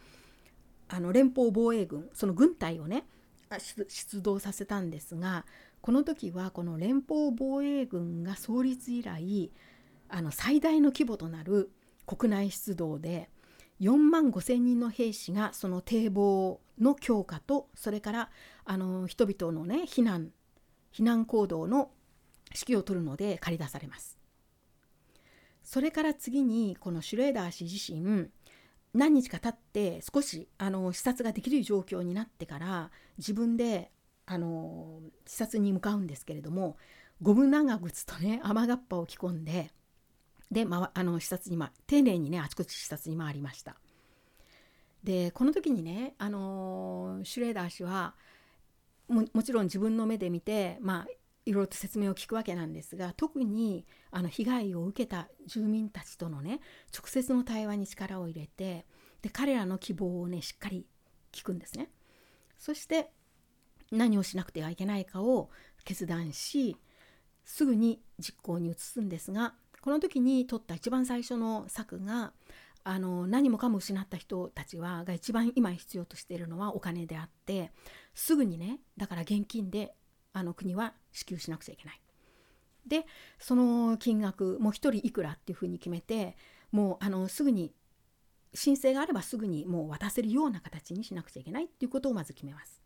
[0.89, 3.05] あの連邦防衛軍その軍隊をね
[3.87, 5.45] 出動させたんですが
[5.79, 9.49] この時はこの連邦防衛軍が創立以来
[10.09, 11.71] あの最大の規模となる
[12.05, 13.29] 国内出動で
[13.79, 18.29] 4万5千人の兵士がその堤防の強化とそれから
[18.65, 20.31] あの人々のね避難
[20.91, 21.91] 避難行動の
[22.53, 24.17] 指揮を取るので駆り出されます。
[25.63, 28.29] それから次にこのシュレーダー氏自身
[28.93, 33.91] 何日か経って少しあの視察ができる状況になってから自分で
[34.25, 36.77] あの視察に向かうんですけれども
[37.21, 39.71] ゴム長靴とね雨がっぱを着込んで
[40.51, 43.75] で、ま、あの視察に、ま、丁寧にねあちこち視察に回りました。
[45.03, 48.15] でこの時にね、あのシュレーダー氏は
[49.07, 51.07] ももちろん自分の目で見て、まあ、
[51.45, 56.59] いろいろと説明を聞くわけなんですが特にあの被害を受けた住民たちとのね
[56.95, 58.85] 直接の対話に力を入れて
[59.21, 60.85] で彼らの希望をねしっかり
[61.31, 61.89] 聞くんですね。
[62.57, 63.11] そして
[63.91, 65.49] 何をしなくてはいけないかを
[65.85, 66.77] 決断し
[67.45, 72.33] すぐに実行に移すんですがこの時に取った一番最初の策が
[72.83, 77.71] あの何もかも失った人たちはが一番今必要としているのはお金であって
[78.13, 79.93] すぐにねだから現金で
[80.33, 82.01] あの国は支給しなくちゃいけない。
[82.87, 83.05] で
[83.37, 86.35] その金額もう1人いくらっていうふうに決めて
[86.71, 87.73] もうあのすぐに
[88.53, 92.81] 申請があればすぐにもう渡せるような形にしなくちゃいけないっていうことをまず決めます。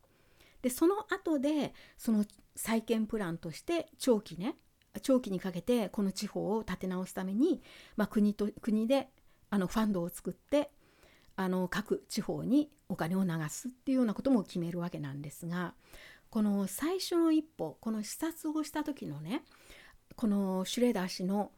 [0.62, 2.24] でその後でその
[2.56, 4.56] 再建プランとして長期ね
[5.02, 7.62] 長期にかけてこの地方を立て直すために、
[7.96, 9.08] まあ、国と国で
[9.50, 10.70] あのファンドを作って
[11.36, 15.74] あの各地方にお金を流すっていうようなことも決めるわけなんですが
[16.34, 19.44] この最初の一歩この視察をした時のね
[20.16, 21.52] このシュレーダー氏の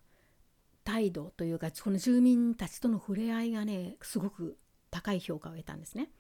[0.85, 4.59] 態度というかこの住民たちとの触れ合いがねすごく
[4.91, 6.11] 高い評価を得たんですね。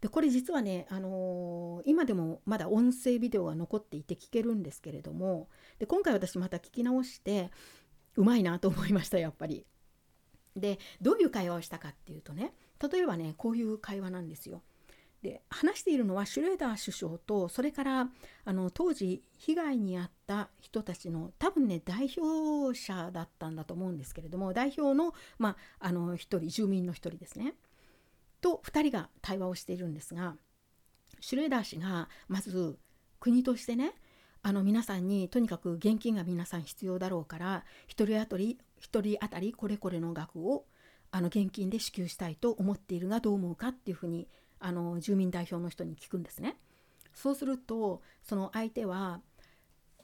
[0.00, 7.52] でこれ実はね、あのー、今でもまだ音声ビデオが残っていて聞けるんですけれどもで今回私また聞き直して
[8.16, 9.64] うまいなと思いましたやっぱり。
[10.56, 14.62] でどういう会話をしたかっていうとね例えばねこういう会話なんですよ。
[15.26, 18.08] で話しているのはシュレーダー首相とそれから
[18.44, 27.54] あの当時被害に遭った人たちの多分ね代表者だったんだと思うんですけれども代表の,、まあ、の一人住民の一人ですね。
[28.40, 30.36] と2人が対話をしているんですが
[31.20, 32.78] シュレーダー氏がまず
[33.18, 33.94] 国としてね
[34.42, 40.66] あの皆さんにとにかく現金が皆さん必要だろうから1人当たり1人当たりこれこれの額を
[41.10, 46.56] あの現金で支給したいと思っているがどう思うかっていうふうにあの住民代表の人に聞くんですね。
[47.14, 49.20] そうするとその相手は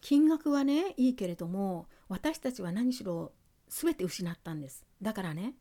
[0.01, 3.33] 金額はねいいけれども私たちは何しろ
[3.69, 4.85] 全て失ったんです。
[5.01, 5.55] だからね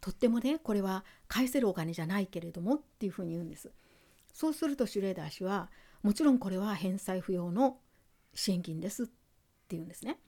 [0.00, 3.72] とってもねこれは返せるお金じゃないけれどもっていうふうに言うんです。
[4.32, 5.70] そうするとシュレーダー氏は
[6.02, 7.78] もちろんこれは返済不要の
[8.34, 9.12] 支援金ですって
[9.70, 10.18] 言うんですね。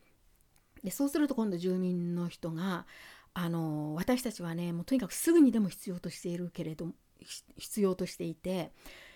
[0.82, 2.86] でそうすると今度住民の人が
[3.34, 6.88] あの私たちはねもうとにかくすぐにでも必要としているけれど
[7.56, 8.72] 必要としていて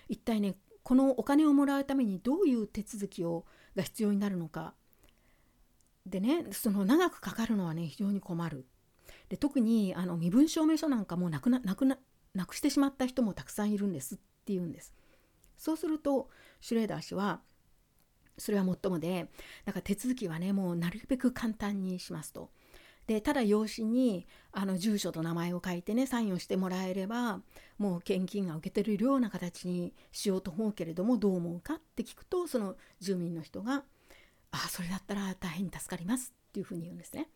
[0.07, 4.73] 一体ねこのお金をもらうためにどういう手続きをが必要になるのか。
[6.05, 8.65] でねその長くかかるのはね非常に困る。
[9.29, 11.97] で特にあの身分証明書なんかもなくななくな
[12.33, 14.93] なくしてしまった人もたくさんいるんですっていうんです。
[15.57, 17.41] そうするとシュレーダー氏は
[18.37, 19.29] それはもっともで
[19.65, 22.51] だから手続きはねもうなるべく簡単にしますと。
[23.07, 27.41] でただ用紙にあの住所と名前を書いてねサインをしてもらえれば
[27.77, 33.83] もう献金が受け取れるような形にしようと思うけれどもどう思うかって聞くとその住民の人が
[34.51, 37.29] 「ああそれだったら大変助かります」っていうふうに言うんですね。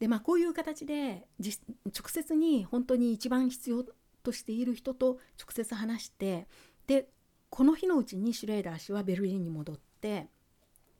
[0.00, 3.84] でまあこういう形で直接に本当に一番必要
[4.24, 6.48] としている人と直接話して
[6.86, 7.08] で
[7.48, 10.28] この日のうちにシュレーダー氏はベルリンに戻って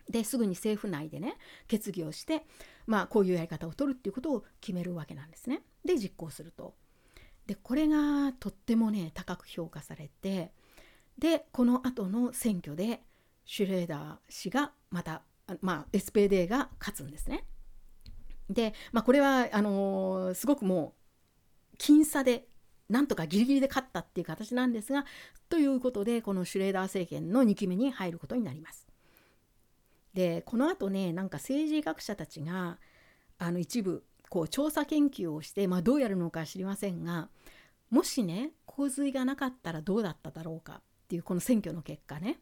[0.09, 1.37] ですぐに政府内でね
[1.67, 2.47] 決議をして
[2.87, 5.63] まあこういうやり方を取るっていうことを決めるわけなんですね。
[5.85, 6.75] で実行すると。
[7.47, 10.51] でこれがとってもね高く評価されて
[11.19, 13.03] でこの後の選挙で
[13.45, 15.23] シュレーダー氏がまた
[15.61, 17.45] まあ SPD が勝つんですね。
[18.49, 20.95] で、まあ、これはあのー、すごくも
[21.75, 22.47] う僅差で
[22.89, 25.07] なんとかギリギリで勝ったっていう形なんですが
[25.49, 28.87] ということでこのシュレーダー政権の2期目に入ることになります。
[30.15, 32.79] でこのあとねなんか政治学者たちが
[33.39, 37.29] あの一部こう調査研究をして、まあ、どうやるのか知りませんが
[37.91, 42.39] もしね洪水がなかったらどうだっただろうかっていうこの選挙の結果ね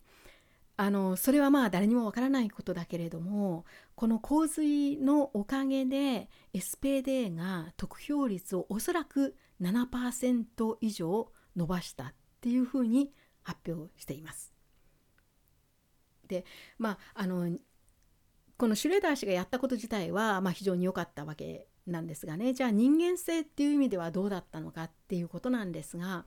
[0.77, 14.52] あのそれはまあ誰にもわからないことだけれどもこの洪水のおかげで SPD が得票率をおそらく7%以上伸ばしたっていうふうに発表しています。
[16.29, 16.45] で
[16.79, 17.57] まああの
[18.57, 22.53] このシュレーダー氏がやったこと自体は、まあ、非常に良かったわけなんですがね。
[22.53, 26.25] じゃあ人間性っていう意味ではどうだったのかっていうことなんですが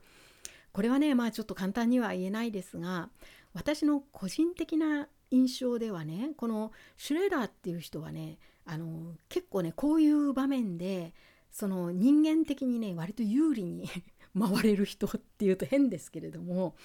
[0.72, 3.08] これはねまあちょっと簡単には言えないですが
[3.54, 11.14] 私の個人的な印象ではねこのシュレーダーっていう人はねあの結構ねこういう場面で
[11.50, 13.88] その人間的にね割と有利に
[14.38, 16.76] 回れる人っていうと変ですけれども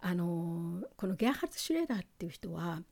[0.00, 2.82] あのこのゲアハルツ・シュレーダーっていう人は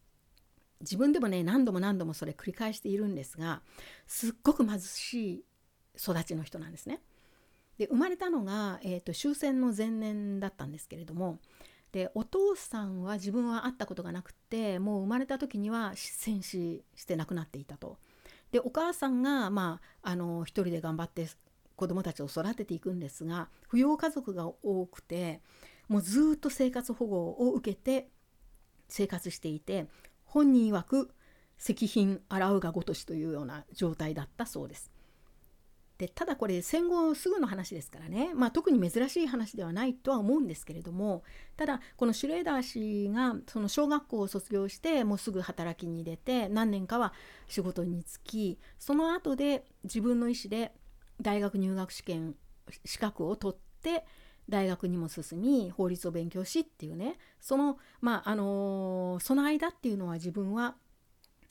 [0.80, 3.62] 自分でもね何度も何度もそれ繰り返しているんですが
[4.06, 5.44] すっごく貧しい
[5.96, 7.00] 育ちの人なんですね。
[7.78, 11.40] で生まれたのが、えーと、終戦の前年だったんですけれども
[11.90, 17.98] でお父さんは自分は会ったことがなくてもう生まれた時には戦死して亡くなっていたと。
[18.52, 21.26] でお母さんが、まあ、あの一人で頑張って
[21.74, 25.40] 子どもたちを育てていくんですが扶養家族が多くて
[25.88, 28.08] もうずっと生活保護を受けて
[28.88, 29.86] 生活していて
[30.24, 31.10] 本人曰く
[31.58, 34.90] 石品洗うがごとしというような状態だったそうです。
[35.98, 41.22] でただこれ戦後すぐの話ですからね、まあ、特に珍しい話ではないとは思うんですけれども
[41.56, 47.12] ただこのシュレーダー氏がその小学校を卒業してもうすぐ働きに出て何年かは
[47.46, 50.72] 仕事に就きその後で自分の意思で
[51.22, 52.34] 大学入学試験
[52.84, 54.04] 資格を取って
[54.48, 60.74] 大学にも進み法律を勉強しっていうねそのまああのー、その間っていうのは自分は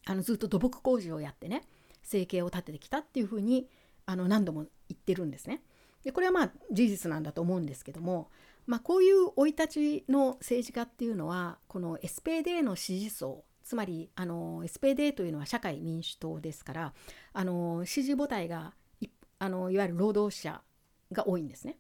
[0.05, 1.63] あのずっと土木工事をやってね
[2.03, 3.67] 生計を立ててきたっていうふうに
[4.05, 5.61] あの何度も言ってるんですね。
[6.03, 8.29] でこれはまあ事実なんだと思うんですけども、
[8.67, 9.67] まあ、こういう生い立
[10.03, 16.93] ちの政治家っていうのはこの SPD の支持層つまりあの SPD というのは社会民主党ですから
[17.31, 18.73] あの支持母体が
[19.39, 20.61] あのいわゆる労働者
[21.11, 21.77] が多いんですね。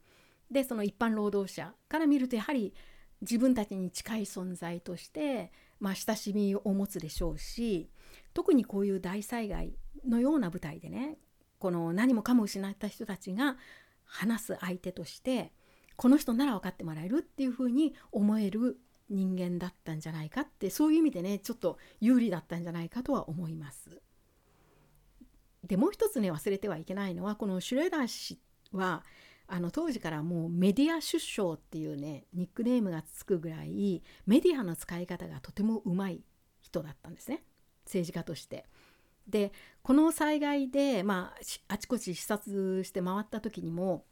[0.53, 2.73] でその一般労働者から見るとやはり
[3.21, 5.51] 自分たちに近い存在として
[5.83, 7.89] まあ、親しみを持つでしょうし
[8.33, 9.73] 特にこういう大災害
[10.07, 11.17] のような舞台でね
[11.59, 13.57] この何もかも失った人たちが
[14.05, 15.51] 話す相手として
[15.97, 18.79] この人なら分かってもらえるっていうふうに思える
[19.09, 24.01] 人間だったんじゃないかってそういう意味でねちょっと有利だったんじゃないかとは思います。
[25.65, 28.39] でもう一つね忘れてはいけないのはこのシュレーダー氏
[28.71, 29.03] は
[29.47, 36.21] あの当時からもうメディア出生っていうねニックネームがつくぐらいメディアの使い方がとてもうまい
[36.61, 37.43] 人だったんですね
[37.85, 38.65] 政治家として。
[39.27, 44.03] でこの災害で、まあ、あちこち視察して回った時にも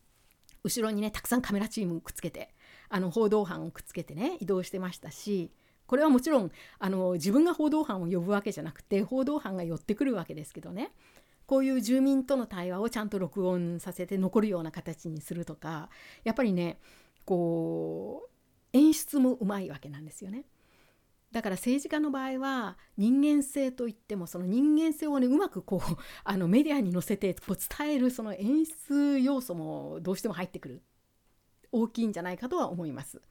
[0.63, 2.53] 後ろにねたくさんカメラチームくっつけて
[2.89, 5.51] あの報道班をくっつけてね移動してましたし
[5.85, 10.91] これはもちろんあの自分が報道班を呼ぶわけじゃなくて報道班が寄ってくるわけですけどね
[11.51, 15.89] こういう住民との対話をちゃんと録音させて残るような形にするとか
[16.23, 16.79] やっぱりね
[17.25, 18.29] こ
[18.73, 20.45] う演出もうまいわけなんですよね。
[21.33, 30.81] だから政治家の場合は人間性といってもその人間性をねうまくこう あのメディアに載せてこう伝えるその演出要素もどうしても入ってくる
[31.69, 33.21] 大きいんじゃないかとは思います。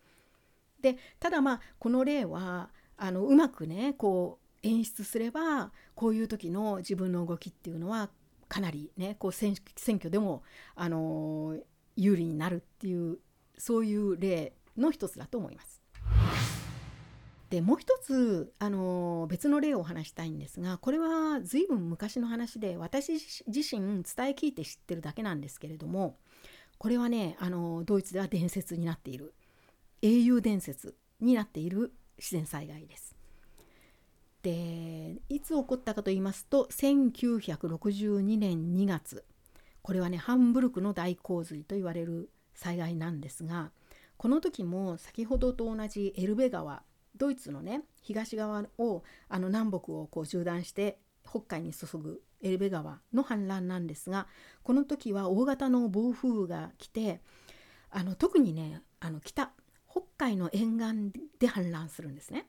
[0.78, 8.09] でただまあこの例はあのうまくねこう演出すればこういう時の自分の動きっていうのは
[8.48, 9.55] かなりねこう選
[9.96, 10.42] 挙でも、
[10.74, 11.59] あの
[11.94, 13.18] 有利になるっていう
[13.59, 15.82] そういう例の一つだと思います。
[17.51, 26.16] でもう一つ、あの別の例をお話したいんですがこれは随分昔の話で私自身伝え聞いて知ってるだけなんですけれども
[26.78, 29.34] これはね、あのドイツでは伝説になっている
[30.01, 33.19] 英雄伝説になっている自然災害です。
[34.43, 39.24] でいつ起こったかと言いますと1962年2月
[39.82, 43.70] これはねハンブルクの大洪水と言われる災害なんですが
[44.16, 46.82] この時も先ほどと同じエルベ川
[47.16, 54.26] ドイツのね東側をあの南北をこう縦断して北海に注ぐエルベ川の氾濫なんですが
[54.62, 57.20] この時は大型の暴風雨が来て
[57.91, 59.51] あの特にねあの北
[59.91, 62.47] 北海の沿岸で氾濫するんですね。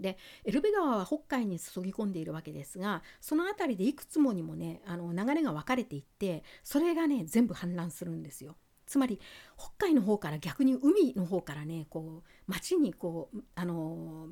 [0.00, 8.56] でエルベ川は北海に注ぎ込んでいるわけですがその辺りでいくつもにもねあの流れが分かれていってそれがね全部氾濫するんですよ。
[8.86, 9.20] つまり
[9.56, 14.28] 北海の方から逆に海の方からねこう町にこうあの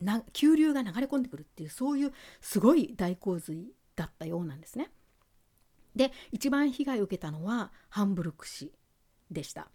[0.00, 4.90] な急流が流れ込んでくるっていうそういうすごい大洪水だったようなんですね。
[5.94, 8.72] で一番被害を受けたのはハンブルク市
[9.30, 9.68] でした。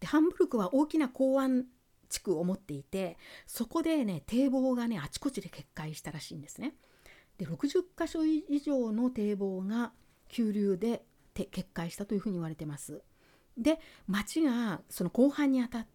[0.00, 1.66] でハンブルクは大きな港湾
[2.14, 6.74] 地区を持っていてそこでね堤防がねあちこちで決壊したらしいんですね。
[7.38, 9.92] で60箇所以上の堤防が
[10.28, 11.02] 急流で
[11.34, 13.02] 決壊したというふうに言われてます。
[13.58, 15.86] で町がその後半にあた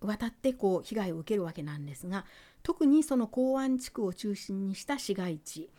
[0.00, 2.24] 渡ってこう被害を受けるわけなんですが
[2.62, 5.70] 特にその港湾地区を中心にした市街地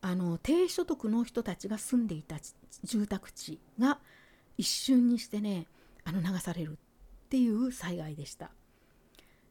[0.00, 2.36] あの低所得の人たちが住んでいた
[2.84, 3.98] 住宅地が
[4.58, 5.66] 一瞬にしてね
[6.04, 8.50] あの流されるっていう災害でした。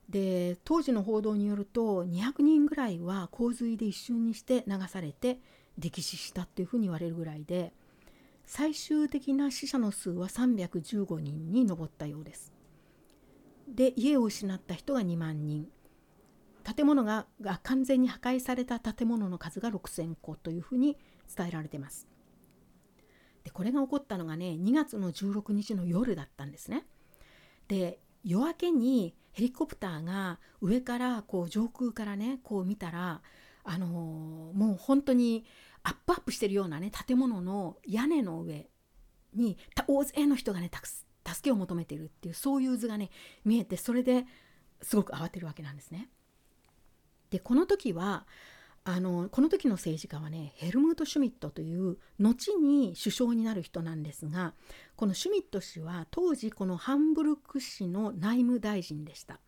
[0.09, 5.39] で当時の報道によると200人ぐらいは洪水で一瞬にして流されて
[5.79, 7.73] 溺死したっていうふうに言われるぐらいで
[8.45, 12.53] 最終的な死者の数は315人に上ったようです。
[13.67, 15.67] で家を失った人が2万人
[16.63, 20.97] 建物がが完全に破壊された建物の数が6,000個というふうに
[21.35, 22.07] 伝えられてます。
[23.43, 26.85] でこれが起こったのがね2月の16日の夜だったんですね。
[27.67, 33.21] で夜明けにヘリコプターが上からこう上空からねこう見たら
[33.65, 35.43] あのー、もう本当に
[35.83, 38.69] アップアップしてるようなね建物の屋根の上
[39.33, 39.57] に
[39.87, 40.71] 大勢の人がね
[41.27, 43.09] 助けを求めてるっていうそういう図がね
[43.43, 44.23] 見えてそれで
[44.81, 46.07] すごく慌てるわけなんですね。
[47.29, 48.25] でこの時は
[48.87, 54.53] あのこの時の政治家はねヘルムート・シュミットという後に首相になる人なんですが
[54.95, 59.39] このシュミット氏は当時このハンブルク市の内務大臣でした。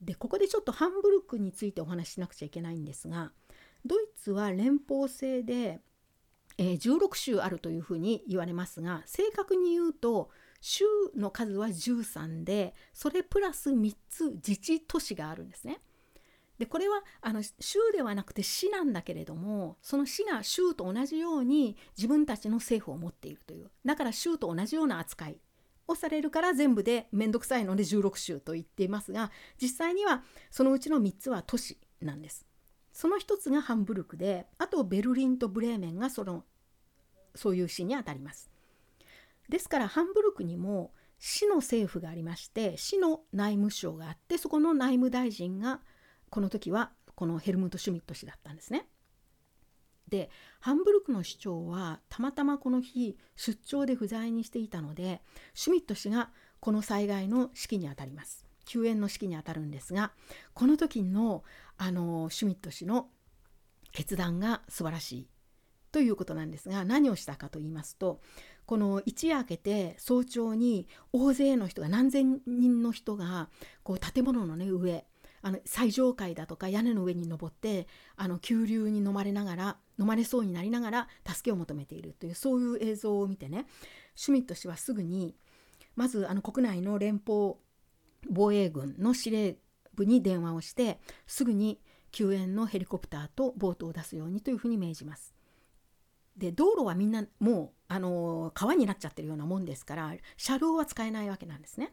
[0.00, 3.30] でここでちょっとハンブルクについてお話ししなくちゃいけないんですが
[3.84, 5.80] ドイツは連邦制で、
[6.58, 10.30] えー、16州あるというふうに言われますが正確に言うと
[10.60, 10.84] 州
[11.16, 15.78] の数は13でそれプラス3つ自治都市があるんですね。
[16.58, 25.38] でこれはあの州ではなくて市なんだけれどもその市が州と同じように自分たちの政府を持っているというだから州と同じような扱い
[25.88, 29.30] をされるから全部で面倒くさいので16州と言っていますが
[29.60, 32.46] 実際にはそのうちの3つは都市なんです。
[32.92, 36.44] その1つがハンブルクであとベルリンとブレーメンがその
[37.34, 38.50] そういう市にあたります。
[39.48, 45.80] ですからハンブルクにも市の政府がありまして市の内務省があってそこの内務大臣が
[46.32, 48.88] この時はこのヘルムート・シュミット氏だったんですね。
[50.08, 50.30] で
[50.60, 55.20] ハンブルクの市長はたまたまこの日出張で不在にしていたので
[55.52, 58.46] シュミット氏がこの災害の指揮にあたります。
[58.64, 60.12] 救援の指揮にあたるんですが
[60.54, 61.44] この時の
[61.76, 63.08] あのシュミット氏の
[63.90, 65.28] 決断が素晴らしい
[65.90, 68.20] ということなんですが何をしたかと言いますと
[68.64, 73.50] この一夜明けて早朝に大勢の人が何千人の人が
[73.82, 75.04] こう建物の、ね、上
[75.42, 83.66] あの最上階だとか屋根の上に登ってあの急流に飲まれながら飲まれそうになりながら助けを求めているというそういう映像を見てね
[84.14, 85.34] シュミット氏はすぐに
[85.96, 87.54] まずあの国内の連邦
[88.30, 89.56] 防衛軍の司令
[89.94, 91.80] 部に電話をしてすぐに
[92.12, 95.34] 救援のヘリコプターとボートを出すようにというふうに命じます。
[96.36, 101.92] で道路はみんなもうあの川になっちゃってるようなもんですから車両は使えないわけなんですね。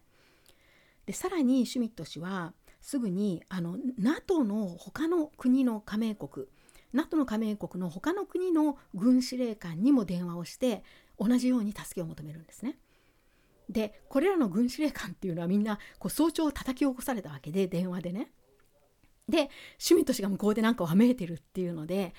[1.06, 6.48] でさらにシュミット氏はすぐにあの NATO の他の国の加盟国
[6.94, 10.84] NATO の加盟国の他の国の軍司令官にも電話をして
[11.20, 12.78] 同じように助けを求めるんですね。
[13.70, 18.32] でこれらの軍司令官っていうのはみんなこう早朝叩き起こされたわけで電話でね。
[19.28, 22.16] でシュミット氏が向こうで何かわめいてるっていうので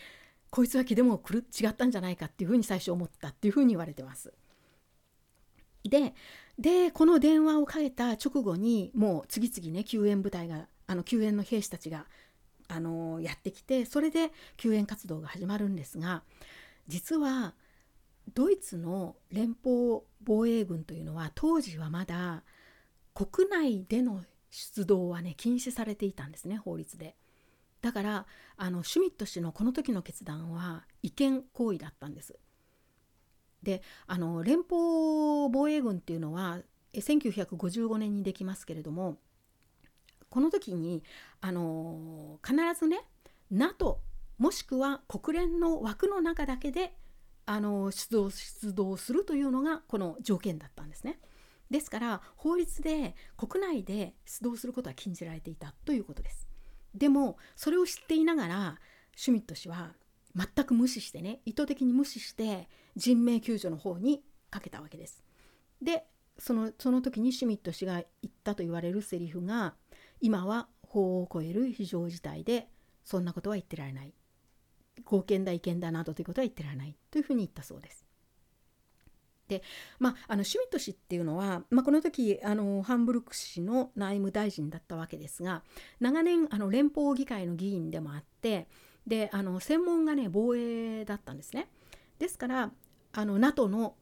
[0.51, 4.33] こいつは気でも狂っ違ったんじゃないかっていうふうに最初思ったっていうふうに言われてます。
[5.83, 6.15] で
[6.61, 12.05] でこの電話をかけた直後にもう次々ね救援部隊があの救援の兵士たちが
[12.69, 16.23] あのやってきてそれで救援活動が始まるんですが
[16.87, 17.55] 実は
[18.35, 22.43] ドイツの連邦防衛軍というのは当時はまだ
[23.15, 27.17] 国内での出動はね禁止されていたんですね法律で。
[27.81, 28.27] だから
[28.59, 32.39] あのシュミット氏のこの時の決断は違憲行為だったんです。
[33.63, 36.61] であの連邦防衛軍っていうのは
[36.95, 39.19] 1955年にできますけれども
[40.29, 41.03] この時に
[41.41, 43.01] あの必ずね
[43.51, 44.01] NATO
[44.39, 46.95] もしくは国連の枠の中だけで
[47.47, 51.19] あの出動出動するというのがこの条件だったんですね。
[51.71, 56.49] ですから法律で国内で出動することは禁じられていたということです。
[56.95, 58.79] でもそれを知っていながら
[59.17, 59.93] シュミット氏は
[60.35, 65.23] 全く無視してね意図的に無視して人命救助の方にかけたわけです。
[65.83, 66.07] で
[66.39, 69.75] そのその時にシュミット氏が言ったと言われるセリフが
[70.21, 72.69] 今は法を超える非常事態で
[73.05, 74.15] そんなことは言ってられない
[75.05, 78.07] 合憲だ違憲だなどということは言ってられないというふうに言ったそうです。
[79.49, 79.65] で
[79.99, 85.65] まあ、あのシュミット氏っていうのは、まあ、この時あのハンブルク氏の内務大臣だったわけですが
[85.99, 88.69] 長年あの連邦議会の議員でもあって
[89.11, 91.69] であの専門がね防衛だったんですね。
[92.21, 92.71] ですから
[93.13, 93.97] あの NATO の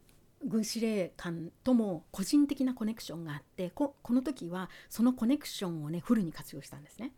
[0.44, 7.12] 軍司令官とも個人的なコネクションがあってこの時はそのコネクションをねフルに活用したんですね。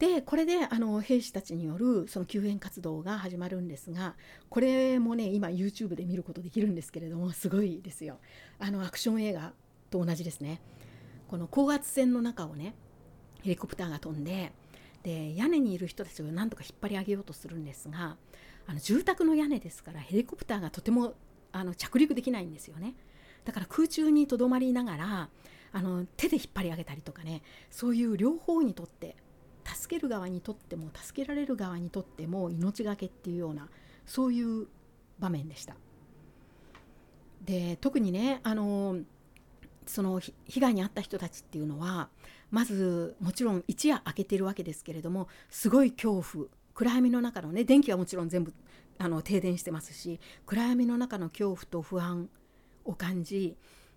[0.00, 4.16] でこれであの兵士たちによるその救援活動が始まるんですが
[4.48, 8.18] これもね今 YouTube で見ることできるんですけれどもすごいですよ
[8.58, 9.52] あのアクション映画
[9.90, 10.62] と同じですね
[11.28, 12.74] この高圧線の中をね
[13.42, 14.52] ヘリコプターが飛んで
[15.02, 18.16] で屋根にいる人たちをなんとか引っ張り上げようとするんですが
[18.66, 21.14] あの住宅の屋根ですからヘリコプターがとても
[21.52, 22.94] あの着陸できないんですよね
[23.44, 25.28] だから空中にとどまりながら
[25.72, 29.16] あの手で引っ張り上げたりとかねそういう両方にとって
[29.64, 33.68] 助ける側にとっても助けられる側にとっても命がけっていうような
[34.06, 34.66] そういう
[35.18, 35.76] 場面でした。
[37.44, 38.98] で特にねあの
[39.86, 42.08] その被害に遭った人たちっていうのは
[42.50, 48.54] まずもちろん一夜明けてるわけですけれどもすごい恐怖暗闇の中のね電気はもちろん全部
[48.98, 52.28] あの停電してますし暗闇の中の恐怖と不安
[52.84, 53.56] を感じ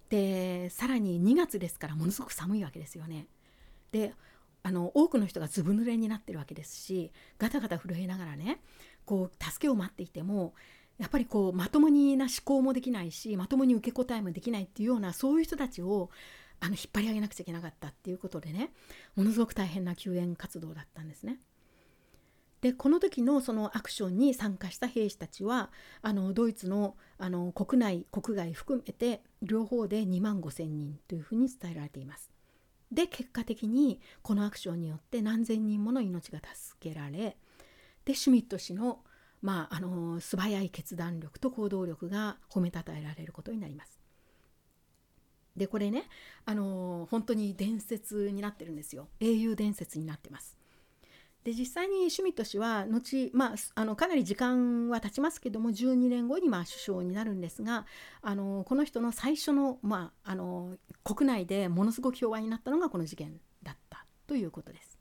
[0.10, 3.28] でさらに2月ですからものすごく寒いわけですよね。
[3.92, 4.14] で
[4.66, 8.62] あの多くの人がずぶ濡れになってるわけですしガタガタ震えながらね
[9.06, 10.54] こう助けを待っていても
[10.98, 16.10] やっぱりこうまともにな思考もできないしまともに受け答えもできないっていうようなそういう人たちを
[16.64, 18.72] あの引っ張り上げなくちゃいけなかったっていうことでね
[19.18, 21.40] ものすごく大変な救援活動だったんですね。
[22.62, 25.70] でこの時のそのアクションに参加した兵士たちは
[26.02, 32.32] あのドイツのあの国内国外含めて両方で2万5,000人というふうに伝えられています。
[32.90, 37.36] で結果的にこのアクションによって何千人もの命が助けられ
[38.06, 39.00] でシュミット氏の,、
[39.42, 44.03] まあ、あの素早い決断力と行動力が褒めたたえられることになります。
[45.56, 46.10] でこれね
[46.46, 50.58] あの本当に伝説になってるんですよ英雄伝説になってます。
[51.44, 57.86] で実際にシュミット氏は後、まあ、あのかなり時間は経ちますけども12年後にまあ首相になるんですが
[58.22, 64.98] あのこの人の最初の,、まあ、あの国内でものすごく評判になったのがこの事件だったということです。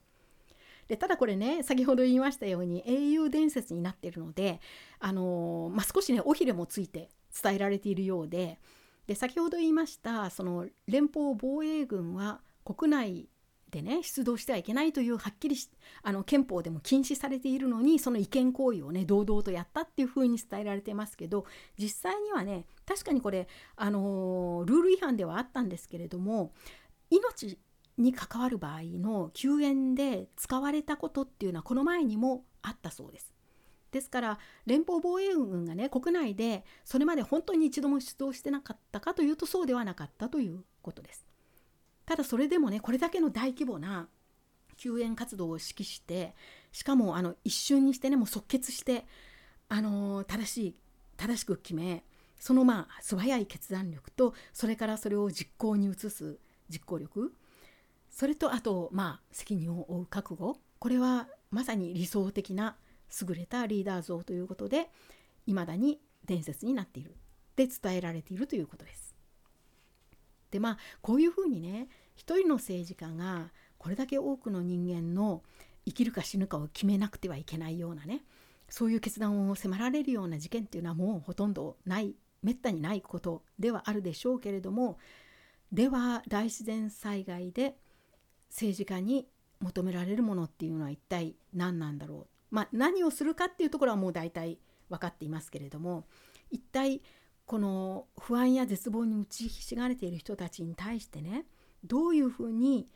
[0.88, 4.61] でただこれね先ほど言いましたように英雄伝説になっているので、
[4.98, 7.09] あの、まあ、少しね尾ひれもついて
[7.40, 8.59] 伝えられているようで
[9.07, 13.28] で先ほど言いましたその連邦防衛軍は国内
[13.72, 15.70] でね出動してはいけないというはっきりし
[16.03, 21.46] あの憲法でも禁止されているのにその違憲行為をね堂々とやったっていうふうに伝えられてますけど
[21.78, 26.53] 実際にはね確かにこれあのルール違反ではあったんですけれども
[27.11, 27.59] 命
[27.96, 33.32] に関わる場合の救援で使われたことっていうのはこの前にもあったそうです。
[33.93, 41.26] ですから連邦防衛軍がね国内でそれまで本当に一度も出動してなかったかというとそうではなかったということです。
[42.07, 44.09] ただそれでもねこれだけの大規模な
[44.76, 46.34] 救援活動を指揮して
[46.72, 49.05] しかもあの一瞬にしてねもう即決して
[49.68, 50.76] あの正しい
[51.16, 52.03] 正しく決め
[52.40, 56.38] そのまあ素早い決断力とそれからそれを実行に移す
[56.68, 57.32] 実行力
[58.11, 62.76] それとあとまあ責任を負う覚悟これはまさに理想的な
[63.20, 64.90] 優れたリーダー像ということで
[65.46, 67.16] いまだに伝説になっている
[67.56, 69.14] で伝えられているということです。
[70.50, 75.42] でまあこういうふうにね一人の政治家がこれだけ多くの人間の
[75.86, 78.24] 生きるか死ぬかを決めなくてはいけないようなね
[78.68, 84.98] そういう決断を迫られるような事件っていうのはもうほとんどないめったにないことではあるでしょうけれども
[85.72, 87.76] では大自然災害で
[88.50, 89.26] 政治家に
[89.60, 94.59] 求められるものっていうのは一体何なんだろう、まあ、何をするかっていうところはもう大体
[94.90, 96.05] 分かっていますけれども
[96.50, 97.00] 一体
[97.46, 101.46] この不安や絶望に打ちひしがれている人たちに対してね
[101.82, 102.88] どういうふうに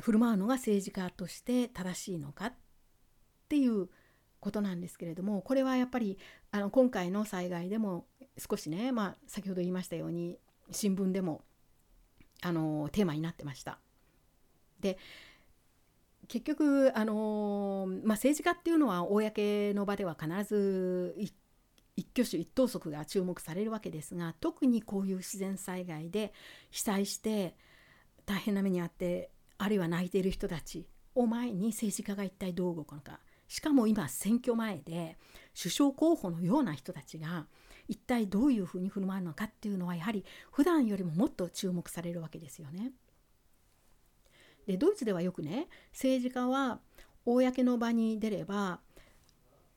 [0.00, 2.52] 振る舞うのが政治家として正しいのかっ
[3.48, 3.88] ていう
[4.40, 6.18] ことなんですけれどもこれはやっぱり
[6.50, 8.06] あの今回の災害でも
[8.36, 10.38] 少しね、まあ、先ほど言いましたように
[10.70, 11.42] 新聞でも
[12.42, 13.78] あのテーマになってました。
[14.80, 14.98] で
[16.28, 26.32] 結局あの、まあ、政治家っていうのは公の場では必ず一挙手一投足が注目されるわけですが特にこういう自然災害で
[26.70, 27.56] 被災して
[28.26, 33.18] 大変な目に遭ってあるいは泣いている人たちを前に政治家が一体どう動くのか
[33.48, 35.16] しかも今選挙前で
[35.60, 37.46] 首相候補のような人たちが
[37.88, 42.92] 一体どういうふうに振る舞うのかっていうのはやはり普段よりももっと注目されるわけですよね。
[44.68, 46.80] でドイツではよくね政治家は
[47.24, 48.80] 公の場に出れば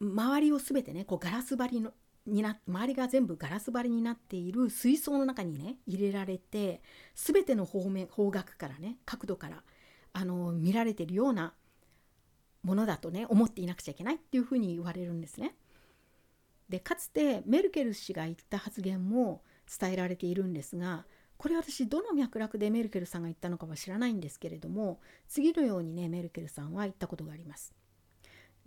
[0.02, 1.94] 周りを全てねこうガラス張りの
[2.28, 6.82] にな周りが全部ガラス張りになっている水槽の中にね入れられて
[7.16, 9.64] 全ての方面方角からね角度から
[10.12, 11.54] あの見られてるような
[12.64, 15.56] ものだとね思っていなくちゃいけないっていうふうに言われるんですね。
[16.68, 19.42] でかつてメルケル氏が言った発言も
[19.80, 21.06] 伝えられているんですが
[21.42, 27.74] これ私どの脈絡でメルケルさんが言ったのかは知らないんですけれども次のようにねメルケルさんは言ったことがあります。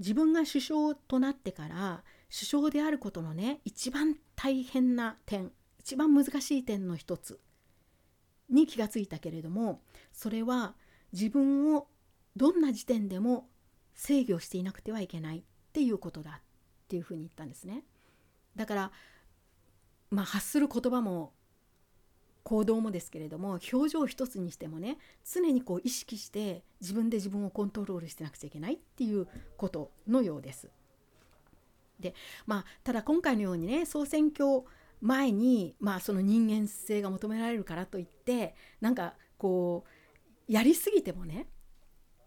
[0.01, 7.39] 自分が首相となってから首相であることのね一番大変な点一番難しい点の一つ
[8.51, 9.81] に気がついたけれども
[10.13, 10.75] それは
[11.13, 11.87] 自分を
[12.35, 13.47] どんな時点でも
[13.95, 16.43] 制御していなくてはいけないっていうことだっ
[16.89, 17.85] ていうふうに言ったんですね。
[18.57, 18.93] だから
[20.11, 21.35] まあ発する言葉も
[22.45, 29.27] 行動もですけれども表情一つにしてもね常にこう意識して自分で自分をコントロールしてなくちゃいけないっていう
[29.57, 30.71] ことのようです。
[31.99, 32.15] で
[32.47, 34.63] まあただ今回のようにね総選挙
[35.01, 39.85] 前にまあその人間性が求められるからといってなんかこ
[40.49, 41.47] うやりすぎてもね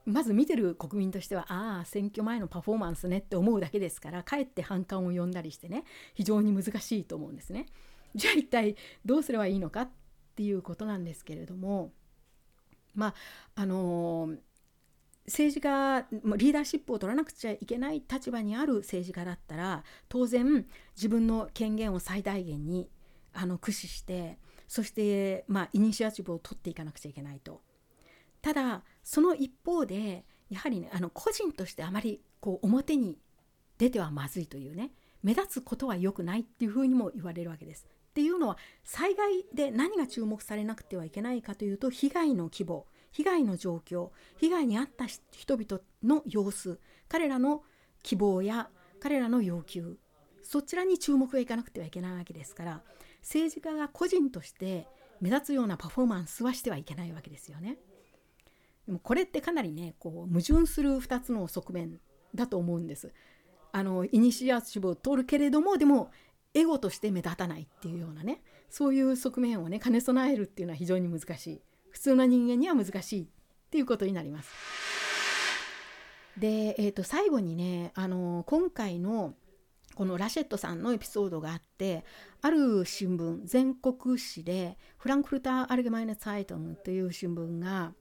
[0.05, 7.67] まず見てる国民としてはああ選挙前のパフォーマンスねって思うだけですからかえって反感を呼んだりしてね非常に難しいと思うんですね。
[8.15, 9.89] じゃあ一体どうすればいいのかっ
[10.37, 11.91] っていうことなんですけれども
[12.93, 13.13] まあ
[13.55, 14.29] あの
[15.25, 16.05] 政治家
[16.37, 22.87] リーダーシップを取らなくちゃいけない立場にある政治家だったら当然自分の権限を最大限に
[23.33, 27.61] あの駆使してそして、まあ、イニシアチブを取っていかなくちゃいけないと。
[28.43, 33.17] ただその一方でやはりねあの個人としてあまりこう表に
[33.79, 34.91] 出てはまずいというね
[35.23, 37.87] 目立つことは良くないっていうふうにも言われるわけです。
[38.17, 47.61] っていうのは災害で何が注目されなくてはいけないかというと被害の規模被害の状況被害に遭った人々の様子彼らの
[48.01, 49.97] 希望や彼らの要求
[50.41, 52.81] そちらに注目がいかなくてはいけないわけですから
[53.21, 54.87] 政治家が個人として
[55.21, 57.77] 目立つようなパフォーマンスはしてはいけないわけですよね。
[58.87, 61.99] でもこれってかなりねこう矛盾する2つの側面
[62.33, 63.13] だと思うんです。
[63.71, 66.09] あのイニシアチブを取るけれどもでも
[66.57, 73.25] エゴとして目立たないっていうようなねそういう側面をね兼ね備えるっていうのは非常に難しい普通の人間には難しいっ
[73.69, 74.49] ていうことになります。
[76.37, 79.33] で、えー、と最後にねあの今回の
[79.95, 82.05] このラシェットさんのエピソードがあって
[82.41, 87.93] ある新聞全国紙でフランクフルター・アルゲマイネ・ツァイトンという新聞が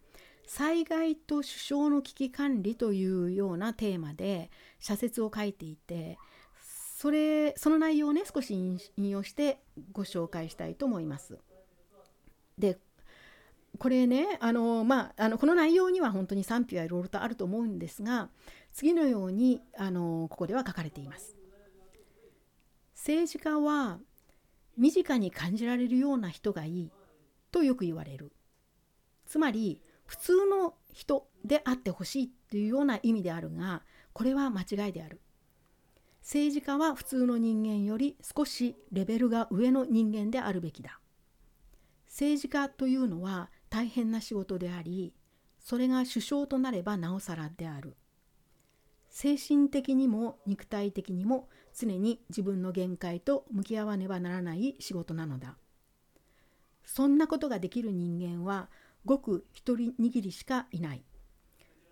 [0.46, 6.18] 災害と首相の危機管理というようなテーマで社説を書いていて
[6.96, 9.60] それその内容をね少し引用して
[9.92, 11.38] ご紹介したいと思います。
[12.56, 12.78] で
[13.78, 18.30] これねあの、まあ、あのこの内容には本当に賛否はいろいろとあると思うんですが
[18.72, 21.36] 次のようにあのここでは書かれています。
[22.94, 23.98] 政治家は
[24.78, 26.90] 身近に感じられるような人がいい
[27.52, 28.32] とよく言われる。
[29.26, 33.82] つまり普通の人であってほしいっていうような意味であるが
[34.14, 35.20] これは間違いである。
[36.26, 40.98] 政治家は普通の人間より少しレベルが上の人間であるべきだ。
[42.08, 45.14] 政治家というのは大変な仕事であり
[45.60, 47.96] それが首相となればなおさらである。
[49.08, 55.56] 精神的にも肉体的にも常に自分の限界と向き合わねばならない仕事なのだ。
[56.84, 58.68] そんなことができる人間は
[59.04, 61.04] ごく一人握りしかいない。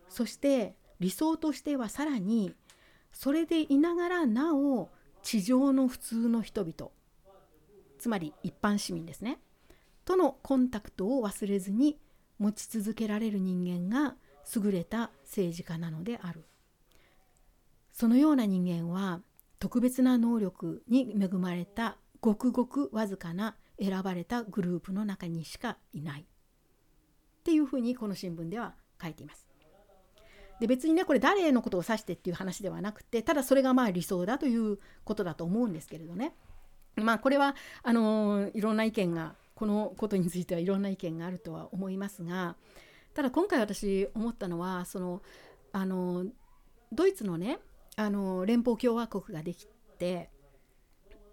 [0.08, 2.52] そして理想としてはさらに
[3.14, 4.90] それでいながらなお
[5.22, 6.90] 地上の普通の人々
[7.98, 9.38] つまり一般市民ですね
[10.04, 11.98] とのコンタクトを忘れずに
[12.38, 14.16] 持ち続けられる人間が
[14.54, 16.44] 優れた政治家なのである
[17.92, 19.20] そのような人間は
[19.60, 26.24] 特別な能力に恵まれたごくごくわずかな選ばれたグループの中にしかいないっ
[27.44, 29.53] ていうふうにこの新聞では書いています。
[30.64, 36.32] で別にねこれ誰のことを指してっていう話ではなくてただそれがまあ理想だということだと思うんですけれどね
[36.96, 42.56] まあこれはあのいろんな意見がこのことについてはいろんな意見があるとは思いますが
[43.12, 45.20] ただ今回私思ったのはその
[45.72, 46.24] あの
[46.90, 47.58] ドイツのね
[47.96, 49.66] あの連邦共和国ができ
[49.98, 50.30] て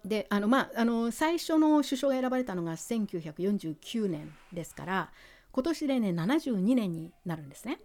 [0.04, 5.10] であのまああの最初の首相が選ばれたのが1949年ですから
[5.52, 7.78] 今年でね72年になるんですね。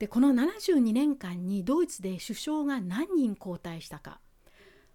[0.00, 4.18] でこの72年間にドイツで首相が何人交代したか。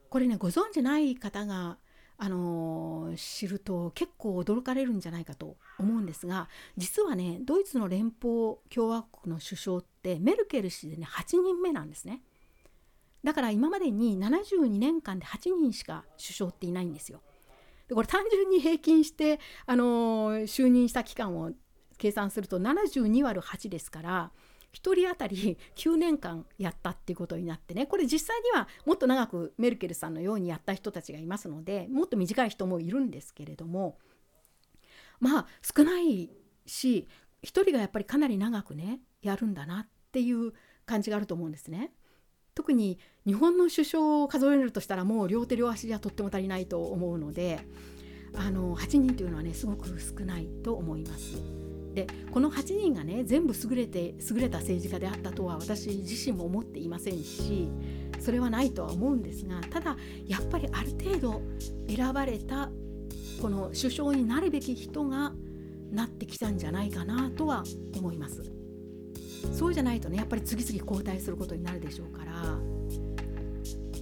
[0.10, 1.78] これねご存じない方が
[2.18, 6.48] あの知ると結構驚かれるんじゃないかと思うんですが
[6.78, 12.22] 実はねドイツの連邦共和国の首相ってメルケル氏でね8人目なんですね。
[13.24, 17.22] だから今までに72年間で8人しか首相っていないんですよ。
[17.88, 21.52] でこれ単純に平均してあの就任した期間を
[22.00, 24.32] 計算すると72割8ですから
[24.76, 33.98] 1人当たり 9年間やったっていうことになってねこれ実際にはもっと長くメルケルさんのようにやった人たちがいますのでもっと短い人もいるんですけれども
[35.20, 36.30] まあ少ない
[36.66, 37.08] し
[37.44, 40.54] 1人がやっぱりかなり長くねやるんだなっていう
[40.86, 41.94] 感じがあると思うんですね。
[42.54, 47.60] 特に日本の首相を数えるとしたらもう両手両足じゃとっても足りないと思うので
[48.34, 51.65] あの8人というのはねすごく少ないと思います。
[51.96, 57.70] でこの8人がね全部優れて優れた政治家であったとは私自身も思っていませんし
[58.20, 59.96] それはないとは思うんですがただ
[60.28, 61.42] やっぱりある程度
[61.88, 62.70] 選ばれた
[63.42, 65.32] この首相になるべき人が
[65.92, 67.64] なってきたんじゃないかなとは
[67.96, 68.44] 思います。
[69.54, 72.58] そうじゃないとねやっぱり次々交代することになるでしょうから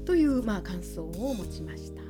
[0.05, 2.03] というまあ感想を持ちました。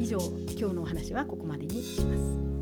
[0.00, 0.18] 以上
[0.58, 2.59] 今日のお話はここまでにします。